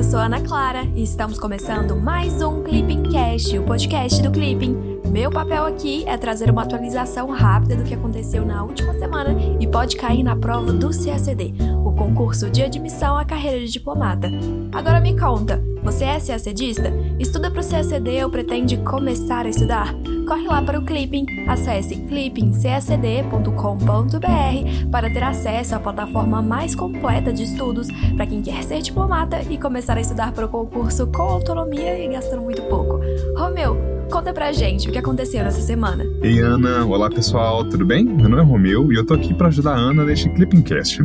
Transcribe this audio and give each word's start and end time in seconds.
eu 0.00 0.04
sou 0.04 0.18
Ana 0.18 0.40
Clara 0.40 0.84
e 0.94 1.02
estamos 1.02 1.38
começando 1.38 1.94
mais 1.94 2.40
um 2.40 2.62
Clipping 2.62 3.02
Cast, 3.02 3.58
o 3.58 3.62
podcast 3.64 4.22
do 4.22 4.30
Clipping. 4.30 5.02
Meu 5.10 5.30
papel 5.30 5.66
aqui 5.66 6.08
é 6.08 6.16
trazer 6.16 6.50
uma 6.50 6.62
atualização 6.62 7.28
rápida 7.28 7.76
do 7.76 7.84
que 7.84 7.92
aconteceu 7.92 8.46
na 8.46 8.64
última 8.64 8.94
semana 8.94 9.36
e 9.60 9.66
pode 9.66 9.96
cair 9.96 10.22
na 10.22 10.34
prova 10.34 10.72
do 10.72 10.88
CACD, 10.88 11.52
o 11.84 11.92
concurso 11.92 12.48
de 12.48 12.62
admissão 12.62 13.18
à 13.18 13.26
carreira 13.26 13.60
de 13.60 13.70
diplomata. 13.70 14.30
Agora 14.72 15.00
me 15.00 15.20
conta, 15.20 15.62
você 15.82 16.04
é 16.04 16.18
CACDista? 16.18 16.90
Estuda 17.20 17.50
para 17.50 17.60
o 17.60 17.68
CACD 17.68 18.24
ou 18.24 18.30
pretende 18.30 18.78
começar 18.78 19.44
a 19.44 19.48
estudar? 19.50 19.94
Corre 20.26 20.46
lá 20.46 20.62
para 20.62 20.78
o 20.78 20.82
Clipping, 20.82 21.26
acesse 21.46 21.96
clippingcacd.com.br 21.96 24.88
para 24.90 25.10
ter 25.10 25.22
acesso 25.22 25.74
à 25.74 25.78
plataforma 25.78 26.40
mais 26.40 26.74
completa 26.74 27.30
de 27.30 27.42
estudos 27.42 27.88
para 28.16 28.26
quem 28.26 28.40
quer 28.40 28.64
ser 28.64 28.80
diplomata 28.80 29.42
e 29.50 29.58
começar 29.58 29.98
a 29.98 30.00
estudar 30.00 30.32
para 30.32 30.46
o 30.46 30.48
concurso 30.48 31.06
com 31.08 31.22
autonomia 31.22 32.02
e 32.02 32.08
gastando 32.08 32.40
muito 32.40 32.62
pouco. 32.62 32.98
Romeu, 33.36 34.00
Conta 34.10 34.32
pra 34.32 34.50
gente 34.50 34.88
o 34.88 34.92
que 34.92 34.98
aconteceu 34.98 35.44
nessa 35.44 35.60
semana. 35.60 36.04
Ei, 36.20 36.40
Ana. 36.40 36.84
Olá, 36.84 37.08
pessoal. 37.08 37.64
Tudo 37.64 37.86
bem? 37.86 38.04
Meu 38.04 38.28
nome 38.28 38.42
é 38.42 38.44
Romeu 38.44 38.92
e 38.92 38.96
eu 38.96 39.06
tô 39.06 39.14
aqui 39.14 39.32
para 39.32 39.46
ajudar 39.46 39.74
a 39.74 39.78
Ana 39.78 40.04
neste 40.04 40.28
Clippingcast. 40.30 41.00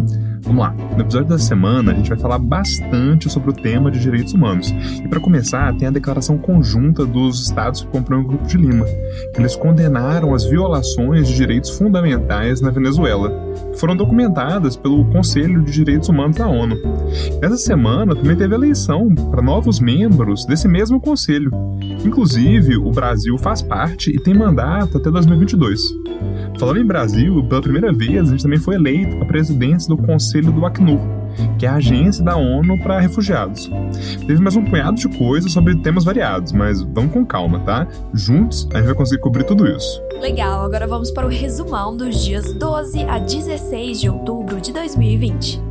Vamos 0.45 0.63
lá. 0.63 0.76
No 0.95 1.02
episódio 1.02 1.30
da 1.30 1.40
semana, 1.40 1.91
a 1.91 1.95
gente 1.95 2.09
vai 2.09 2.20
falar 2.20 2.38
bastante 2.38 3.30
sobre 3.31 3.49
o 3.49 3.54
tema 3.54 3.90
de 3.90 3.99
direitos 3.99 4.34
humanos. 4.34 4.70
E 5.04 5.08
para 5.08 5.20
começar, 5.20 5.76
tem 5.76 5.88
a 5.88 5.91
declaração 5.91 6.38
conjunta 6.38 7.04
dos 7.04 7.48
estados 7.48 7.81
que 7.81 7.88
compram 7.88 8.21
o 8.21 8.27
Grupo 8.27 8.45
de 8.45 8.55
Lima, 8.55 8.85
que 9.34 9.41
eles 9.41 9.55
condenaram 9.55 10.35
as 10.35 10.45
violações 10.45 11.27
de 11.27 11.35
direitos 11.35 11.71
fundamentais 11.71 12.62
na 12.62 12.70
Venezuela, 12.70 13.34
que 13.73 13.80
foram 13.80 13.95
documentadas 13.95 14.77
pelo 14.77 15.04
Conselho 15.05 15.63
de 15.63 15.71
Direitos 15.71 16.09
Humanos 16.09 16.38
da 16.38 16.48
ONU. 16.48 16.77
Nessa 17.41 17.57
semana, 17.57 18.16
também 18.16 18.35
teve 18.35 18.54
eleição 18.54 19.13
para 19.16 19.41
novos 19.41 19.79
membros 19.79 20.46
desse 20.46 20.68
mesmo 20.68 21.01
conselho. 21.01 21.51
Inclusive, 22.05 22.77
o 22.77 22.91
Brasil 22.91 23.35
faz 23.40 23.63
parte 23.63 24.12
e 24.12 24.20
tem 24.20 24.35
mandato 24.35 24.98
até 24.98 25.10
2022. 25.10 25.82
Falando 26.57 26.79
em 26.79 26.85
Brasil, 26.85 27.43
pela 27.48 27.62
primeira 27.62 27.91
vez, 27.91 28.27
a 28.27 28.32
gente 28.32 28.43
também 28.43 28.60
foi 28.60 28.76
eleito 28.76 29.21
a 29.21 29.26
presidência 29.26 29.90
do 29.90 29.98
Conselho 29.98 30.35
do 30.41 30.66
Acnur, 30.66 31.00
que 31.58 31.66
é 31.66 31.70
a 31.70 31.76
agência 31.76 32.24
da 32.24 32.36
ONU 32.36 32.78
para 32.80 33.00
refugiados. 33.00 33.70
Teve 34.28 34.41
mais 34.41 34.55
um 34.55 34.64
punhado 34.64 34.98
de 34.98 35.08
coisas 35.10 35.52
sobre 35.52 35.76
temas 35.76 36.04
variados, 36.04 36.52
mas 36.52 36.82
vamos 36.82 37.12
com 37.12 37.26
calma, 37.26 37.60
tá? 37.60 37.88
Juntos 38.14 38.68
a 38.74 38.78
gente 38.78 38.88
vai 38.88 38.96
conseguir 38.96 39.22
cobrir 39.22 39.44
tudo 39.44 39.68
isso. 39.68 40.02
Legal, 40.20 40.63
agora 40.63 40.88
vamos 40.88 41.12
para 41.12 41.26
o 41.26 41.30
resumão 41.30 41.96
dos 41.96 42.24
dias 42.24 42.54
12 42.54 43.04
a 43.04 43.20
16 43.20 44.02
de 44.02 44.10
outubro 44.10 44.60
de 44.62 44.72
2020. 44.72 45.65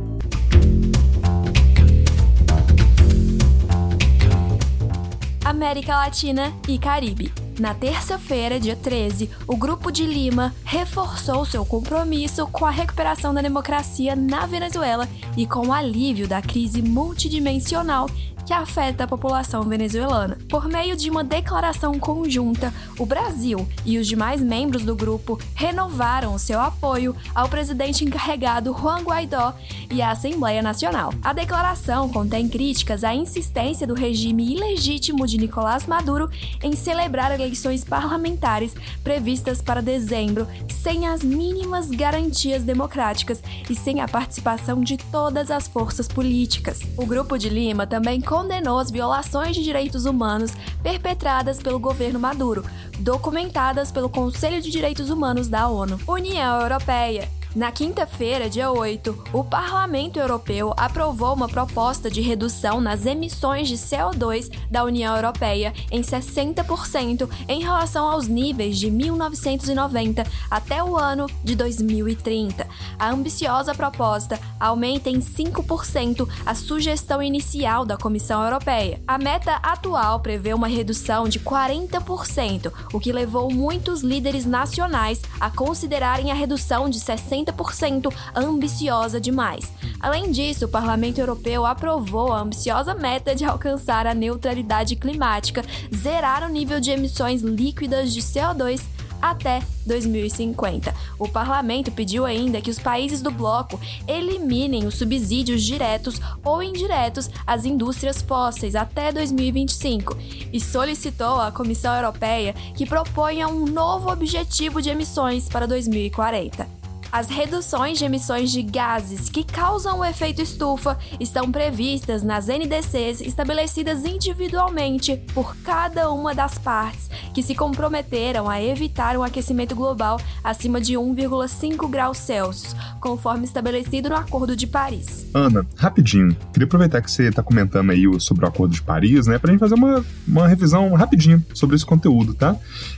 América 5.45 5.95
Latina 5.95 6.51
e 6.67 6.79
Caribe. 6.79 7.31
Na 7.59 7.71
terça-feira, 7.71 8.59
dia 8.59 8.75
13, 8.75 9.29
o 9.47 9.55
Grupo 9.55 9.91
de 9.91 10.03
Lima 10.03 10.51
reforçou 10.63 11.45
seu 11.45 11.63
compromisso 11.63 12.47
com 12.47 12.65
a 12.65 12.71
recuperação 12.71 13.31
da 13.31 13.43
democracia 13.43 14.15
na 14.15 14.47
Venezuela 14.47 15.07
e 15.37 15.45
com 15.45 15.67
o 15.67 15.71
alívio 15.71 16.27
da 16.27 16.41
crise 16.41 16.81
multidimensional 16.81 18.09
que 18.45 18.53
afeta 18.53 19.03
a 19.03 19.07
população 19.07 19.63
venezuelana. 19.63 20.37
Por 20.47 20.67
meio 20.67 20.95
de 20.95 21.09
uma 21.09 21.23
declaração 21.23 21.99
conjunta, 21.99 22.73
o 22.99 23.05
Brasil 23.05 23.67
e 23.83 23.97
os 23.97 24.07
demais 24.07 24.41
membros 24.41 24.83
do 24.83 24.95
grupo 24.95 25.39
renovaram 25.55 26.37
seu 26.37 26.61
apoio 26.61 27.15
ao 27.33 27.49
presidente 27.49 28.05
encarregado 28.05 28.75
Juan 28.77 29.01
Guaidó 29.01 29.53
e 29.89 30.01
à 30.01 30.11
Assembleia 30.11 30.61
Nacional. 30.61 31.13
A 31.23 31.33
declaração 31.33 32.09
contém 32.09 32.47
críticas 32.47 33.03
à 33.03 33.13
insistência 33.13 33.87
do 33.87 33.93
regime 33.93 34.53
ilegítimo 34.53 35.25
de 35.25 35.37
Nicolás 35.37 35.87
Maduro 35.87 36.29
em 36.61 36.75
celebrar 36.75 37.31
eleições 37.31 37.83
parlamentares 37.83 38.75
previstas 39.03 39.61
para 39.61 39.81
dezembro 39.81 40.47
sem 40.69 41.07
as 41.07 41.23
mínimas 41.23 41.89
garantias 41.89 42.63
democráticas 42.63 43.41
e 43.69 43.75
sem 43.75 44.01
a 44.01 44.07
participação 44.07 44.81
de 44.81 44.97
todas 44.97 45.49
as 45.49 45.67
forças 45.67 46.07
políticas. 46.07 46.81
O 46.95 47.05
Grupo 47.05 47.37
de 47.37 47.49
Lima 47.49 47.87
também 47.87 48.21
condenou 48.35 48.77
as 48.79 48.91
violações 48.91 49.55
de 49.55 49.63
direitos 49.63 50.03
humanos 50.03 50.51
perpetradas 50.83 51.57
pelo 51.57 51.79
governo 51.79 52.19
Maduro, 52.19 52.65
documentadas 52.99 53.93
pelo 53.93 54.09
Conselho 54.09 54.61
de 54.61 54.69
Direitos 54.69 55.09
Humanos 55.09 55.47
da 55.47 55.69
ONU. 55.69 55.97
União 56.05 56.59
Europeia 56.59 57.29
na 57.55 57.71
quinta-feira, 57.71 58.49
dia 58.49 58.69
8, 58.69 59.27
o 59.31 59.41
Parlamento 59.41 60.19
Europeu 60.19 60.73
aprovou 60.75 61.33
uma 61.33 61.47
proposta 61.47 62.11
de 62.11 62.19
redução 62.19 62.81
nas 62.81 63.05
emissões 63.05 63.69
de 63.69 63.75
CO2 63.75 64.51
da 64.69 64.83
União 64.83 65.15
Europeia 65.15 65.73
em 65.89 66.01
60% 66.01 67.29
em 67.47 67.61
relação 67.61 68.11
aos 68.11 68.27
níveis 68.27 68.77
de 68.77 68.91
1990 68.91 70.25
até 70.51 70.83
o 70.83 70.97
ano 70.97 71.27
de 71.45 71.55
2030. 71.55 72.67
A 72.99 73.09
ambiciosa 73.09 73.73
proposta 73.73 74.37
aumenta 74.59 75.09
em 75.09 75.19
5% 75.19 76.27
a 76.45 76.53
sugestão 76.53 77.23
inicial 77.23 77.85
da 77.85 77.95
Comissão 77.95 78.43
Europeia. 78.43 79.01
A 79.07 79.17
meta 79.17 79.55
atual 79.63 80.19
prevê 80.19 80.53
uma 80.53 80.67
redução 80.67 81.29
de 81.29 81.39
40%, 81.39 82.69
o 82.91 82.99
que 82.99 83.13
levou 83.13 83.49
muitos 83.49 84.01
líderes 84.01 84.45
nacionais 84.45 85.21
a 85.39 85.49
considerarem 85.49 86.31
a 86.33 86.35
redução 86.35 86.89
de 86.89 86.99
60 86.99 87.44
40% 87.45 88.13
ambiciosa 88.35 89.19
demais. 89.19 89.71
Além 89.99 90.31
disso, 90.31 90.65
o 90.65 90.69
Parlamento 90.69 91.19
Europeu 91.19 91.65
aprovou 91.65 92.31
a 92.31 92.41
ambiciosa 92.41 92.93
meta 92.93 93.35
de 93.35 93.45
alcançar 93.45 94.07
a 94.07 94.13
neutralidade 94.13 94.95
climática, 94.95 95.63
zerar 95.93 96.43
o 96.43 96.49
nível 96.49 96.79
de 96.79 96.91
emissões 96.91 97.41
líquidas 97.41 98.13
de 98.13 98.21
CO2 98.21 98.81
até 99.21 99.61
2050. 99.85 100.93
O 101.17 101.27
parlamento 101.27 101.91
pediu 101.91 102.25
ainda 102.25 102.61
que 102.61 102.69
os 102.69 102.77
países 102.77 103.21
do 103.21 103.31
bloco 103.31 103.79
eliminem 104.07 104.85
os 104.85 104.95
subsídios 104.95 105.63
diretos 105.63 106.19
ou 106.43 106.61
indiretos 106.61 107.29
às 107.45 107.65
indústrias 107.65 108.21
fósseis 108.21 108.75
até 108.75 109.11
2025 109.11 110.17
e 110.53 110.59
solicitou 110.59 111.39
à 111.39 111.51
Comissão 111.51 111.95
Europeia 111.95 112.53
que 112.75 112.85
proponha 112.85 113.47
um 113.47 113.65
novo 113.65 114.11
objetivo 114.11 114.81
de 114.81 114.89
emissões 114.89 115.49
para 115.49 115.67
2040. 115.67 116.74
As 117.15 117.29
reduções 117.29 117.97
de 117.97 118.03
emissões 118.03 118.51
de 118.51 118.61
gases 118.61 119.29
que 119.29 119.41
causam 119.41 119.99
o 119.99 120.03
efeito 120.03 120.41
estufa 120.41 120.99
estão 121.17 121.49
previstas 121.49 122.23
nas 122.23 122.47
NDCs 122.47 123.21
estabelecidas 123.21 124.03
individualmente 124.03 125.15
por 125.33 125.55
cada 125.63 126.11
uma 126.11 126.35
das 126.35 126.57
partes 126.57 127.09
que 127.33 127.41
se 127.41 127.55
comprometeram 127.55 128.49
a 128.49 128.61
evitar 128.61 129.15
um 129.15 129.23
aquecimento 129.23 129.73
global 129.73 130.19
acima 130.43 130.81
de 130.81 130.95
1,5 130.95 131.89
graus 131.89 132.17
Celsius, 132.17 132.75
conforme 133.05 133.45
estabelecido 133.45 134.09
no 134.09 134.15
Acordo 134.15 134.55
de 134.55 134.65
Paris. 134.65 135.27
Ana, 135.31 135.63
rapidinho, 135.77 136.35
queria 136.51 136.65
aproveitar 136.65 137.03
que 137.03 137.11
você 137.11 137.27
está 137.27 137.43
comentando 137.43 137.91
aí 137.91 138.03
sobre 138.19 138.43
o 138.43 138.47
Acordo 138.47 138.73
de 138.73 138.81
Paris, 138.81 139.27
né, 139.27 139.37
para 139.37 139.51
a 139.51 139.53
gente 139.53 139.59
fazer 139.59 139.75
uma, 139.75 140.03
uma 140.27 140.47
revisão 140.47 140.91
rapidinho 140.95 141.45
sobre 141.53 141.75
esse 141.75 141.85
conteúdo, 141.85 142.33
tá? 142.33 142.55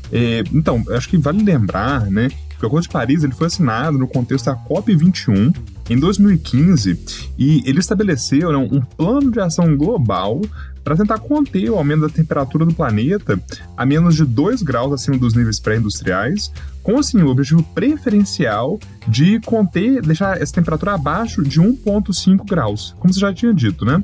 É, 0.10 0.46
então, 0.54 0.82
acho 0.92 1.10
que 1.10 1.18
vale 1.18 1.44
lembrar, 1.44 2.06
né, 2.06 2.30
o 2.62 2.66
Acordo 2.66 2.84
de 2.84 2.90
Paris 2.90 3.26
ele 3.26 3.34
foi 3.34 3.48
assinado 3.48 3.98
no 3.98 4.08
contexto 4.08 4.46
da 4.46 4.56
COP21 4.56 5.54
em 5.90 6.00
2015 6.00 6.98
e 7.38 7.62
ele 7.66 7.80
estabeleceu 7.80 8.50
né, 8.54 8.58
um 8.58 8.80
plano 8.80 9.30
de 9.30 9.42
ação 9.42 9.76
global 9.76 10.40
para 10.88 10.96
tentar 10.96 11.20
conter 11.20 11.70
o 11.70 11.76
aumento 11.76 12.04
da 12.04 12.10
temperatura 12.10 12.66
do 12.66 12.74
planeta 12.74 13.38
a 13.76 13.86
menos 13.86 14.16
de 14.16 14.24
2 14.24 14.62
graus 14.62 14.94
acima 14.94 15.18
dos 15.18 15.34
níveis 15.34 15.60
pré-industriais, 15.60 16.50
com 16.82 16.98
assim, 16.98 17.22
o 17.22 17.28
objetivo 17.28 17.62
preferencial 17.76 18.80
de 19.06 19.38
conter, 19.42 20.02
deixar 20.02 20.42
essa 20.42 20.54
temperatura 20.54 20.94
abaixo 20.94 21.44
de 21.44 21.60
1,5 21.60 22.48
graus, 22.48 22.96
como 23.00 23.14
você 23.14 23.20
já 23.20 23.34
tinha 23.34 23.54
dito, 23.54 23.84
né? 23.84 24.02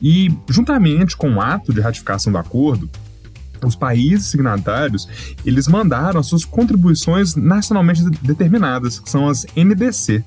E 0.00 0.34
juntamente 0.48 1.14
com 1.14 1.30
o 1.34 1.40
ato 1.42 1.74
de 1.74 1.82
ratificação 1.82 2.32
do 2.32 2.38
acordo, 2.38 2.88
os 3.62 3.76
países 3.76 4.26
signatários, 4.26 5.06
eles 5.44 5.68
mandaram 5.68 6.20
as 6.20 6.26
suas 6.26 6.44
contribuições 6.44 7.34
nacionalmente 7.36 8.02
determinadas, 8.22 8.98
que 8.98 9.10
são 9.10 9.28
as 9.28 9.44
NDC. 9.54 10.24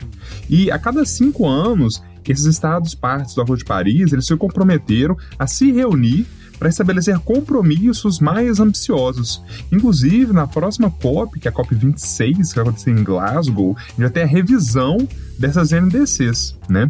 E 0.47 0.69
a 0.69 0.77
cada 0.77 1.03
cinco 1.05 1.47
anos, 1.47 2.03
esses 2.31 2.45
estados 2.45 2.93
partes 2.95 3.35
do 3.35 3.41
Acordo 3.41 3.59
de 3.59 3.65
Paris, 3.65 4.11
eles 4.11 4.25
se 4.25 4.35
comprometeram 4.35 5.17
a 5.37 5.47
se 5.47 5.71
reunir 5.71 6.25
para 6.59 6.69
estabelecer 6.69 7.19
compromissos 7.19 8.19
mais 8.19 8.59
ambiciosos. 8.59 9.41
Inclusive, 9.71 10.33
na 10.33 10.47
próxima 10.47 10.89
COP, 10.89 11.39
que 11.39 11.47
é 11.47 11.51
a 11.51 11.53
COP 11.53 11.75
26, 11.75 12.49
que 12.49 12.55
vai 12.55 12.63
acontecer 12.63 12.91
em 12.91 13.03
Glasgow, 13.03 13.75
vai 13.97 14.09
ter 14.09 14.23
a 14.23 14.25
revisão 14.25 14.97
dessas 15.37 15.71
NDCs, 15.71 16.55
né? 16.67 16.89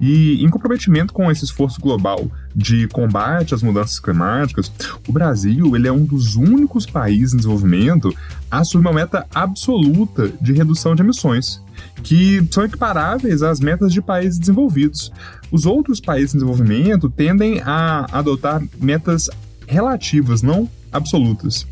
E 0.00 0.44
em 0.44 0.48
comprometimento 0.48 1.12
com 1.12 1.30
esse 1.30 1.44
esforço 1.44 1.80
global 1.80 2.30
de 2.54 2.86
combate 2.88 3.54
às 3.54 3.62
mudanças 3.62 3.98
climáticas, 3.98 4.70
o 5.08 5.12
Brasil 5.12 5.74
ele 5.74 5.88
é 5.88 5.92
um 5.92 6.04
dos 6.04 6.36
únicos 6.36 6.86
países 6.86 7.34
em 7.34 7.38
desenvolvimento 7.38 8.14
a 8.48 8.60
assumir 8.60 8.86
uma 8.86 8.92
meta 8.92 9.26
absoluta 9.34 10.32
de 10.40 10.52
redução 10.52 10.94
de 10.94 11.02
emissões. 11.02 11.60
Que 12.02 12.46
são 12.50 12.64
equiparáveis 12.64 13.42
às 13.42 13.60
metas 13.60 13.92
de 13.92 14.00
países 14.00 14.38
desenvolvidos. 14.38 15.12
Os 15.50 15.66
outros 15.66 16.00
países 16.00 16.34
em 16.34 16.38
desenvolvimento 16.38 17.08
tendem 17.08 17.60
a 17.64 18.06
adotar 18.12 18.62
metas 18.80 19.28
relativas, 19.66 20.42
não 20.42 20.68
absolutas. 20.92 21.66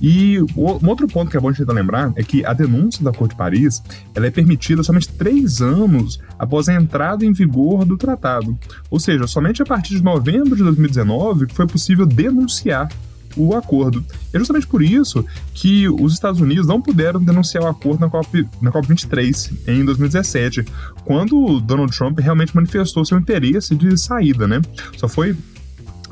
E 0.00 0.40
um 0.56 0.88
outro 0.88 1.08
ponto 1.08 1.30
que 1.30 1.36
é 1.36 1.40
bom 1.40 1.48
a 1.48 1.52
gente 1.52 1.70
lembrar 1.70 2.12
é 2.16 2.22
que 2.22 2.44
a 2.44 2.52
denúncia 2.52 3.02
da 3.02 3.12
Corte 3.12 3.32
de 3.32 3.36
Paris 3.36 3.82
ela 4.14 4.26
é 4.26 4.30
permitida 4.30 4.82
somente 4.82 5.08
três 5.08 5.60
anos 5.60 6.20
após 6.38 6.68
a 6.68 6.74
entrada 6.74 7.24
em 7.24 7.32
vigor 7.32 7.84
do 7.84 7.96
tratado. 7.96 8.56
Ou 8.90 9.00
seja, 9.00 9.26
somente 9.26 9.60
a 9.60 9.66
partir 9.66 9.96
de 9.96 10.02
novembro 10.02 10.54
de 10.54 10.62
2019 10.62 11.46
foi 11.52 11.66
possível 11.66 12.06
denunciar 12.06 12.88
o 13.38 13.54
acordo. 13.54 14.04
É 14.32 14.38
justamente 14.38 14.66
por 14.66 14.82
isso 14.82 15.24
que 15.54 15.88
os 15.88 16.12
Estados 16.12 16.40
Unidos 16.40 16.66
não 16.66 16.82
puderam 16.82 17.22
denunciar 17.22 17.64
o 17.64 17.68
acordo 17.68 18.00
na, 18.00 18.10
COP, 18.10 18.46
na 18.60 18.72
COP23 18.72 19.52
em 19.66 19.84
2017, 19.84 20.64
quando 21.04 21.60
Donald 21.60 21.96
Trump 21.96 22.18
realmente 22.18 22.54
manifestou 22.54 23.04
seu 23.04 23.18
interesse 23.18 23.74
de 23.74 23.96
saída, 23.96 24.46
né? 24.46 24.60
Só 24.96 25.08
foi 25.08 25.36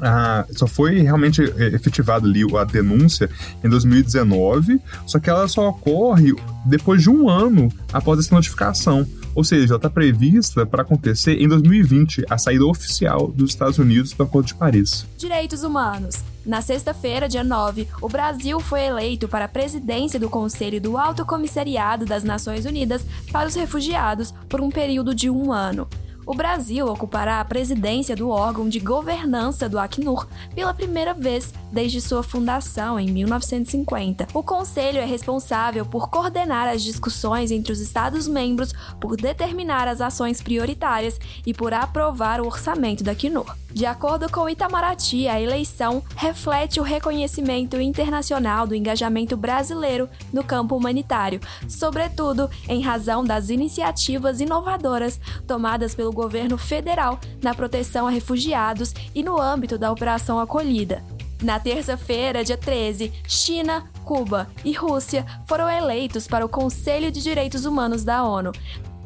ah, 0.00 0.44
só 0.50 0.66
foi 0.66 1.00
realmente 1.00 1.42
é, 1.42 1.68
efetivada 1.68 2.26
ali 2.26 2.42
a 2.56 2.64
denúncia 2.64 3.30
em 3.64 3.68
2019, 3.68 4.78
só 5.06 5.18
que 5.18 5.30
ela 5.30 5.48
só 5.48 5.68
ocorre 5.68 6.34
depois 6.66 7.02
de 7.02 7.08
um 7.08 7.30
ano 7.30 7.72
após 7.92 8.18
essa 8.18 8.34
notificação. 8.34 9.06
Ou 9.36 9.44
seja, 9.44 9.76
está 9.76 9.90
prevista 9.90 10.64
para 10.64 10.80
acontecer 10.80 11.40
em 11.42 11.46
2020, 11.46 12.24
a 12.30 12.38
saída 12.38 12.64
oficial 12.64 13.28
dos 13.28 13.50
Estados 13.50 13.78
Unidos 13.78 14.14
do 14.14 14.22
Acordo 14.22 14.46
de 14.46 14.54
Paris. 14.54 15.06
Direitos 15.18 15.62
Humanos. 15.62 16.24
Na 16.44 16.62
sexta-feira, 16.62 17.28
dia 17.28 17.44
9, 17.44 17.86
o 18.00 18.08
Brasil 18.08 18.58
foi 18.60 18.84
eleito 18.84 19.28
para 19.28 19.44
a 19.44 19.48
presidência 19.48 20.18
do 20.18 20.30
Conselho 20.30 20.80
do 20.80 20.96
Alto 20.96 21.26
Comissariado 21.26 22.06
das 22.06 22.24
Nações 22.24 22.64
Unidas 22.64 23.04
para 23.30 23.46
os 23.46 23.54
Refugiados 23.54 24.32
por 24.48 24.62
um 24.62 24.70
período 24.70 25.14
de 25.14 25.28
um 25.28 25.52
ano 25.52 25.86
o 26.26 26.34
Brasil 26.34 26.86
ocupará 26.88 27.40
a 27.40 27.44
presidência 27.44 28.16
do 28.16 28.28
órgão 28.28 28.68
de 28.68 28.80
governança 28.80 29.68
do 29.68 29.78
Acnur 29.78 30.26
pela 30.54 30.74
primeira 30.74 31.14
vez 31.14 31.54
desde 31.70 32.00
sua 32.00 32.22
fundação 32.22 32.98
em 32.98 33.06
1950. 33.12 34.26
O 34.34 34.42
Conselho 34.42 34.98
é 34.98 35.04
responsável 35.04 35.86
por 35.86 36.10
coordenar 36.10 36.66
as 36.66 36.82
discussões 36.82 37.52
entre 37.52 37.72
os 37.72 37.80
Estados-membros, 37.80 38.74
por 39.00 39.16
determinar 39.16 39.86
as 39.86 40.00
ações 40.00 40.42
prioritárias 40.42 41.20
e 41.46 41.54
por 41.54 41.72
aprovar 41.72 42.40
o 42.40 42.46
orçamento 42.46 43.04
da 43.04 43.12
Acnur. 43.12 43.54
De 43.76 43.84
acordo 43.84 44.30
com 44.32 44.48
Itamaraty, 44.48 45.28
a 45.28 45.38
eleição 45.38 46.02
reflete 46.16 46.80
o 46.80 46.82
reconhecimento 46.82 47.78
internacional 47.78 48.66
do 48.66 48.74
engajamento 48.74 49.36
brasileiro 49.36 50.08
no 50.32 50.42
campo 50.42 50.74
humanitário, 50.74 51.40
sobretudo 51.68 52.48
em 52.70 52.80
razão 52.80 53.22
das 53.22 53.50
iniciativas 53.50 54.40
inovadoras 54.40 55.20
tomadas 55.46 55.94
pelo 55.94 56.10
governo 56.16 56.58
federal 56.58 57.20
na 57.42 57.54
proteção 57.54 58.06
a 58.06 58.10
refugiados 58.10 58.92
e 59.14 59.22
no 59.22 59.40
âmbito 59.40 59.78
da 59.78 59.92
Operação 59.92 60.40
Acolhida. 60.40 61.04
Na 61.42 61.60
terça-feira, 61.60 62.42
dia 62.42 62.56
13, 62.56 63.12
China, 63.28 63.88
Cuba 64.04 64.48
e 64.64 64.72
Rússia 64.72 65.26
foram 65.46 65.70
eleitos 65.70 66.26
para 66.26 66.44
o 66.44 66.48
Conselho 66.48 67.12
de 67.12 67.22
Direitos 67.22 67.66
Humanos 67.66 68.02
da 68.02 68.24
ONU. 68.24 68.52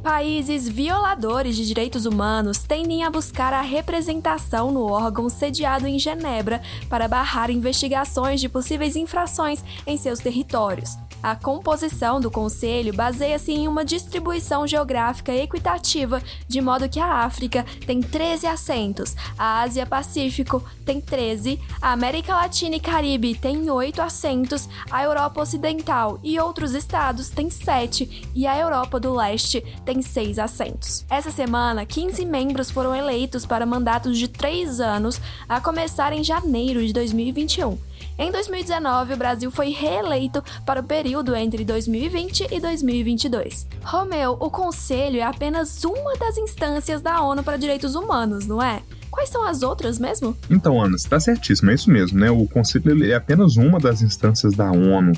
Países 0.01 0.67
violadores 0.67 1.57
de 1.57 1.67
direitos 1.67 2.07
humanos 2.07 2.59
tendem 2.59 3.05
a 3.05 3.11
buscar 3.11 3.53
a 3.53 3.61
representação 3.61 4.71
no 4.71 4.91
órgão 4.91 5.29
sediado 5.29 5.87
em 5.87 5.99
Genebra 5.99 6.63
para 6.89 7.09
barrar 7.09 7.51
investigações 7.51 8.41
de 8.41 8.49
possíveis 8.49 8.97
infrações 8.97 9.63
em 9.87 9.99
seus 9.99 10.21
territórios. 10.21 10.97
A 11.23 11.37
composição 11.37 12.19
do 12.19 12.31
Conselho 12.31 12.95
baseia-se 12.95 13.53
em 13.53 13.69
uma 13.69 13.85
distribuição 13.85 14.67
geográfica 14.67 15.35
equitativa, 15.35 16.23
de 16.49 16.61
modo 16.63 16.89
que 16.89 16.99
a 16.99 17.25
África 17.25 17.65
tem 17.87 18.01
13 18.01 18.47
assentos, 18.47 19.15
a 19.37 19.61
Ásia-Pacífico 19.61 20.65
tem 20.85 20.99
13, 20.99 21.61
a 21.81 21.93
América 21.93 22.35
Latina 22.35 22.77
e 22.77 22.81
Caribe 22.81 23.35
tem 23.35 23.71
8 23.71 24.01
assentos, 24.01 24.67
a 24.91 25.03
Europa 25.03 25.43
Ocidental 25.43 26.19
e 26.23 26.39
outros 26.41 26.73
estados 26.75 27.29
têm 27.29 27.51
7 27.51 28.31
e 28.35 28.47
a 28.47 28.59
Europa 28.59 28.99
do 28.99 29.15
Leste 29.15 29.61
tem 29.85 30.01
6 30.01 30.39
assentos. 30.39 31.05
Essa 31.11 31.31
semana, 31.31 31.85
15 31.85 32.25
membros 32.25 32.71
foram 32.71 32.95
eleitos 32.97 33.45
para 33.45 33.67
mandatos 33.67 34.17
de 34.17 34.27
3 34.27 34.81
anos, 34.81 35.21
a 35.47 35.61
começar 35.61 36.15
em 36.15 36.25
janeiro 36.25 36.85
de 36.87 36.95
2021. 36.95 37.90
Em 38.21 38.31
2019, 38.31 39.15
o 39.15 39.17
Brasil 39.17 39.51
foi 39.51 39.71
reeleito 39.71 40.45
para 40.67 40.83
o 40.83 40.85
período 40.85 41.35
entre 41.35 41.65
2020 41.65 42.49
e 42.53 42.61
2022. 42.61 43.67
Romeu, 43.83 44.37
o 44.39 44.51
Conselho 44.51 45.17
é 45.17 45.23
apenas 45.23 45.83
uma 45.85 46.15
das 46.19 46.37
instâncias 46.37 47.01
da 47.01 47.23
ONU 47.23 47.43
para 47.43 47.57
Direitos 47.57 47.95
Humanos, 47.95 48.47
não 48.47 48.63
é? 48.63 48.83
Quais 49.11 49.31
são 49.31 49.43
as 49.43 49.63
outras 49.63 49.99
mesmo? 49.99 50.37
Então, 50.51 50.83
Ana, 50.83 50.97
está 50.97 51.19
certíssimo, 51.19 51.71
é 51.71 51.75
isso 51.75 51.91
mesmo, 51.91 52.21
né? 52.21 52.31
O 52.31 52.47
Conselho 52.47 53.11
é 53.11 53.15
apenas 53.15 53.57
uma 53.57 53.81
das 53.81 54.03
instâncias 54.03 54.53
da 54.53 54.71
ONU 54.71 55.15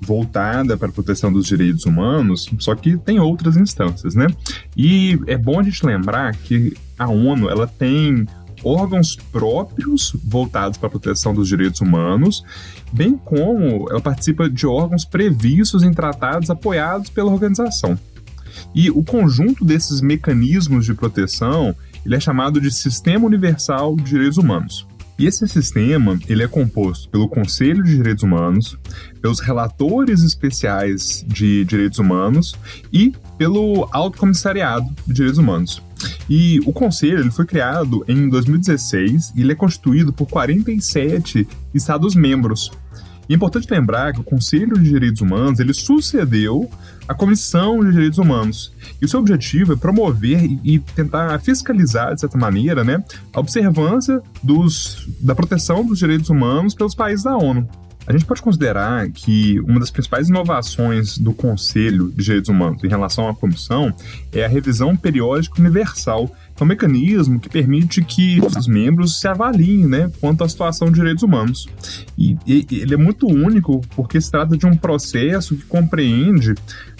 voltada 0.00 0.74
para 0.74 0.88
a 0.88 0.92
proteção 0.92 1.30
dos 1.30 1.46
direitos 1.46 1.84
humanos, 1.84 2.48
só 2.60 2.74
que 2.74 2.96
tem 2.96 3.20
outras 3.20 3.58
instâncias, 3.58 4.14
né? 4.14 4.26
E 4.74 5.20
é 5.26 5.36
bom 5.36 5.60
a 5.60 5.62
gente 5.62 5.84
lembrar 5.84 6.34
que 6.34 6.74
a 6.98 7.08
ONU 7.10 7.50
ela 7.50 7.66
tem 7.66 8.26
órgãos 8.64 9.16
próprios 9.16 10.14
voltados 10.24 10.78
para 10.78 10.86
a 10.86 10.90
proteção 10.90 11.34
dos 11.34 11.48
direitos 11.48 11.80
humanos, 11.80 12.44
bem 12.92 13.16
como 13.16 13.88
ela 13.90 14.00
participa 14.00 14.48
de 14.48 14.66
órgãos 14.66 15.04
previstos 15.04 15.82
em 15.82 15.92
tratados 15.92 16.50
apoiados 16.50 17.10
pela 17.10 17.30
organização. 17.30 17.98
E 18.74 18.90
o 18.90 19.02
conjunto 19.02 19.64
desses 19.64 20.00
mecanismos 20.00 20.84
de 20.84 20.94
proteção 20.94 21.74
ele 22.04 22.16
é 22.16 22.20
chamado 22.20 22.60
de 22.60 22.70
Sistema 22.70 23.26
Universal 23.26 23.96
de 23.96 24.04
Direitos 24.04 24.38
Humanos. 24.38 24.86
E 25.18 25.26
esse 25.26 25.48
sistema 25.48 26.18
ele 26.28 26.44
é 26.44 26.48
composto 26.48 27.08
pelo 27.08 27.28
Conselho 27.28 27.82
de 27.82 27.96
Direitos 27.96 28.22
Humanos, 28.22 28.78
pelos 29.20 29.40
relatores 29.40 30.22
especiais 30.22 31.24
de 31.26 31.64
direitos 31.64 31.98
humanos 31.98 32.54
e 32.92 33.12
pelo 33.38 33.88
Alto 33.92 34.18
Comissariado 34.18 34.88
de 35.06 35.14
Direitos 35.14 35.38
Humanos. 35.38 35.80
E 36.28 36.60
o 36.66 36.72
conselho 36.72 37.20
ele 37.20 37.30
foi 37.30 37.46
criado 37.46 38.04
em 38.06 38.28
2016 38.28 39.32
e 39.34 39.40
ele 39.40 39.52
é 39.52 39.54
constituído 39.54 40.12
por 40.12 40.26
47 40.26 41.48
Estados-membros. 41.72 42.70
E 43.28 43.34
é 43.34 43.36
importante 43.36 43.70
lembrar 43.70 44.14
que 44.14 44.20
o 44.20 44.24
Conselho 44.24 44.78
de 44.78 44.88
Direitos 44.88 45.20
Humanos 45.20 45.60
ele 45.60 45.74
sucedeu 45.74 46.68
a 47.06 47.14
Comissão 47.14 47.84
de 47.84 47.92
Direitos 47.92 48.18
Humanos. 48.18 48.72
E 49.00 49.04
o 49.04 49.08
seu 49.08 49.20
objetivo 49.20 49.74
é 49.74 49.76
promover 49.76 50.42
e 50.64 50.78
tentar 50.78 51.38
fiscalizar, 51.40 52.14
de 52.14 52.20
certa 52.22 52.38
maneira, 52.38 52.82
né, 52.82 53.02
a 53.32 53.40
observância 53.40 54.22
dos, 54.42 55.06
da 55.20 55.34
proteção 55.34 55.84
dos 55.84 55.98
direitos 55.98 56.30
humanos 56.30 56.74
pelos 56.74 56.94
países 56.94 57.24
da 57.24 57.36
ONU. 57.36 57.68
A 58.08 58.12
gente 58.12 58.24
pode 58.24 58.40
considerar 58.40 59.06
que 59.10 59.60
uma 59.60 59.78
das 59.78 59.90
principais 59.90 60.30
inovações 60.30 61.18
do 61.18 61.34
Conselho 61.34 62.08
de 62.08 62.24
Direitos 62.24 62.48
Humanos 62.48 62.82
em 62.82 62.88
relação 62.88 63.28
à 63.28 63.34
comissão 63.34 63.94
é 64.32 64.46
a 64.46 64.48
revisão 64.48 64.96
periódica 64.96 65.60
universal, 65.60 66.34
é 66.58 66.64
um 66.64 66.66
mecanismo 66.66 67.38
que 67.38 67.50
permite 67.50 68.02
que 68.02 68.40
os 68.40 68.66
membros 68.66 69.20
se 69.20 69.28
avaliem 69.28 69.86
né, 69.86 70.10
quanto 70.22 70.42
à 70.42 70.48
situação 70.48 70.88
de 70.88 70.94
direitos 70.94 71.22
humanos. 71.22 71.68
E, 72.16 72.34
e 72.46 72.66
ele 72.70 72.94
é 72.94 72.96
muito 72.96 73.26
único 73.26 73.82
porque 73.94 74.18
se 74.18 74.30
trata 74.30 74.56
de 74.56 74.64
um 74.64 74.74
processo 74.74 75.54
que 75.54 75.66
compreende 75.66 76.54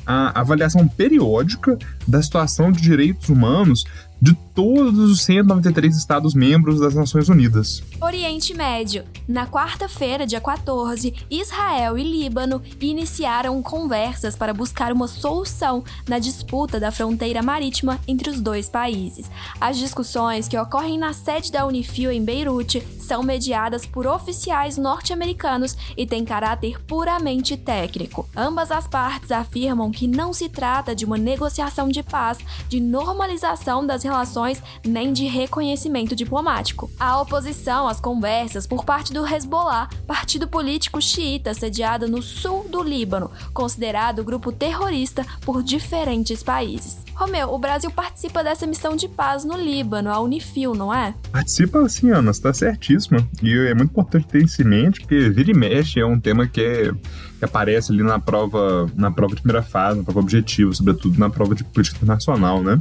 a 0.04 0.38
avaliação 0.38 0.86
periódica 0.86 1.78
da 2.08 2.22
situação 2.22 2.72
de 2.72 2.80
direitos 2.80 3.28
humanos 3.28 3.84
de 4.20 4.34
todos 4.52 4.98
os 4.98 5.22
193 5.22 5.96
Estados-membros 5.96 6.80
das 6.80 6.94
Nações 6.94 7.28
Unidas. 7.28 7.82
Oriente 8.00 8.52
Médio. 8.52 9.04
Na 9.28 9.46
quarta-feira, 9.46 10.26
dia 10.26 10.40
14, 10.40 11.14
Israel 11.30 11.96
e 11.96 12.02
Líbano 12.02 12.60
iniciaram 12.80 13.62
conversas 13.62 14.34
para 14.34 14.52
buscar 14.52 14.92
uma 14.92 15.06
solução 15.06 15.84
na 16.08 16.18
disputa 16.18 16.80
da 16.80 16.90
fronteira 16.90 17.42
marítima 17.42 18.00
entre 18.08 18.30
os 18.30 18.40
dois 18.40 18.68
países. 18.68 19.30
As 19.60 19.78
discussões 19.78 20.48
que 20.48 20.58
ocorrem 20.58 20.98
na 20.98 21.12
sede 21.12 21.52
da 21.52 21.64
Unifil 21.64 22.10
em 22.10 22.24
Beirute 22.24 22.82
são 22.98 23.22
mediadas 23.22 23.86
por 23.86 24.06
oficiais 24.06 24.76
norte-americanos 24.76 25.76
e 25.96 26.04
têm 26.04 26.24
caráter 26.24 26.80
puramente 26.82 27.56
técnico. 27.56 28.28
Ambas 28.36 28.72
as 28.72 28.88
partes 28.88 29.30
afirmam 29.30 29.92
que 29.92 30.08
não 30.08 30.32
se 30.32 30.48
trata 30.48 30.94
de 30.94 31.04
uma 31.04 31.16
negociação 31.16 31.88
de 31.98 32.02
paz, 32.02 32.38
de 32.68 32.80
normalização 32.80 33.86
das 33.86 34.02
relações 34.02 34.62
nem 34.86 35.12
de 35.12 35.26
reconhecimento 35.26 36.14
diplomático. 36.14 36.90
A 36.98 37.20
oposição 37.20 37.88
às 37.88 38.00
conversas 38.00 38.66
por 38.66 38.84
parte 38.84 39.12
do 39.12 39.26
Hezbollah, 39.26 39.88
partido 40.06 40.46
político 40.46 41.02
xiita 41.02 41.54
sediado 41.54 42.08
no 42.08 42.22
sul 42.22 42.66
do 42.68 42.82
Líbano, 42.82 43.30
considerado 43.52 44.24
grupo 44.24 44.52
terrorista 44.52 45.26
por 45.44 45.62
diferentes 45.62 46.42
países. 46.42 47.08
Romeu, 47.14 47.52
o 47.52 47.58
Brasil 47.58 47.90
participa 47.90 48.44
dessa 48.44 48.64
missão 48.64 48.94
de 48.94 49.08
paz 49.08 49.44
no 49.44 49.56
Líbano, 49.56 50.10
a 50.10 50.20
Unifil, 50.20 50.72
não 50.72 50.94
é? 50.94 51.12
Participa 51.32 51.88
sim, 51.88 52.10
Ana, 52.10 52.30
está 52.30 52.54
certíssima. 52.54 53.26
E 53.42 53.52
é 53.52 53.74
muito 53.74 53.90
importante 53.90 54.28
ter 54.28 54.44
isso 54.44 54.62
em 54.62 54.64
mente, 54.64 55.00
porque 55.00 55.28
vira 55.28 55.50
e 55.50 55.54
mexe 55.54 55.98
é 55.98 56.06
um 56.06 56.20
tema 56.20 56.46
que 56.46 56.60
é 56.60 56.92
que 57.38 57.44
aparece 57.44 57.92
ali 57.92 58.02
na 58.02 58.18
prova, 58.18 58.90
na 58.96 59.10
prova 59.10 59.34
de 59.34 59.40
primeira 59.40 59.62
fase, 59.62 59.98
na 59.98 60.04
prova 60.04 60.20
objetiva, 60.20 60.72
sobretudo 60.74 61.18
na 61.18 61.30
prova 61.30 61.54
de 61.54 61.64
política 61.64 61.96
internacional, 61.96 62.62
né? 62.62 62.80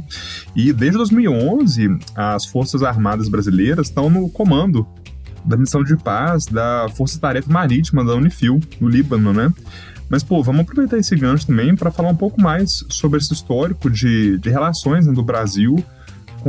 E 0.54 0.72
desde 0.72 0.98
2011, 0.98 1.98
as 2.14 2.44
Forças 2.46 2.82
Armadas 2.82 3.28
Brasileiras 3.28 3.86
estão 3.86 4.10
no 4.10 4.28
comando 4.28 4.86
da 5.44 5.56
missão 5.56 5.82
de 5.84 5.96
paz 5.96 6.46
da 6.46 6.88
Força 6.94 7.18
Tarefa 7.20 7.50
Marítima 7.50 8.04
da 8.04 8.14
Unifil, 8.14 8.60
no 8.80 8.88
Líbano, 8.88 9.32
né? 9.32 9.52
Mas, 10.08 10.22
pô, 10.22 10.42
vamos 10.42 10.62
aproveitar 10.62 10.98
esse 10.98 11.14
gancho 11.14 11.46
também 11.46 11.76
para 11.76 11.90
falar 11.90 12.08
um 12.08 12.16
pouco 12.16 12.40
mais 12.40 12.84
sobre 12.88 13.18
esse 13.18 13.32
histórico 13.32 13.90
de, 13.90 14.38
de 14.38 14.50
relações 14.50 15.06
né, 15.06 15.12
do 15.12 15.22
Brasil 15.22 15.84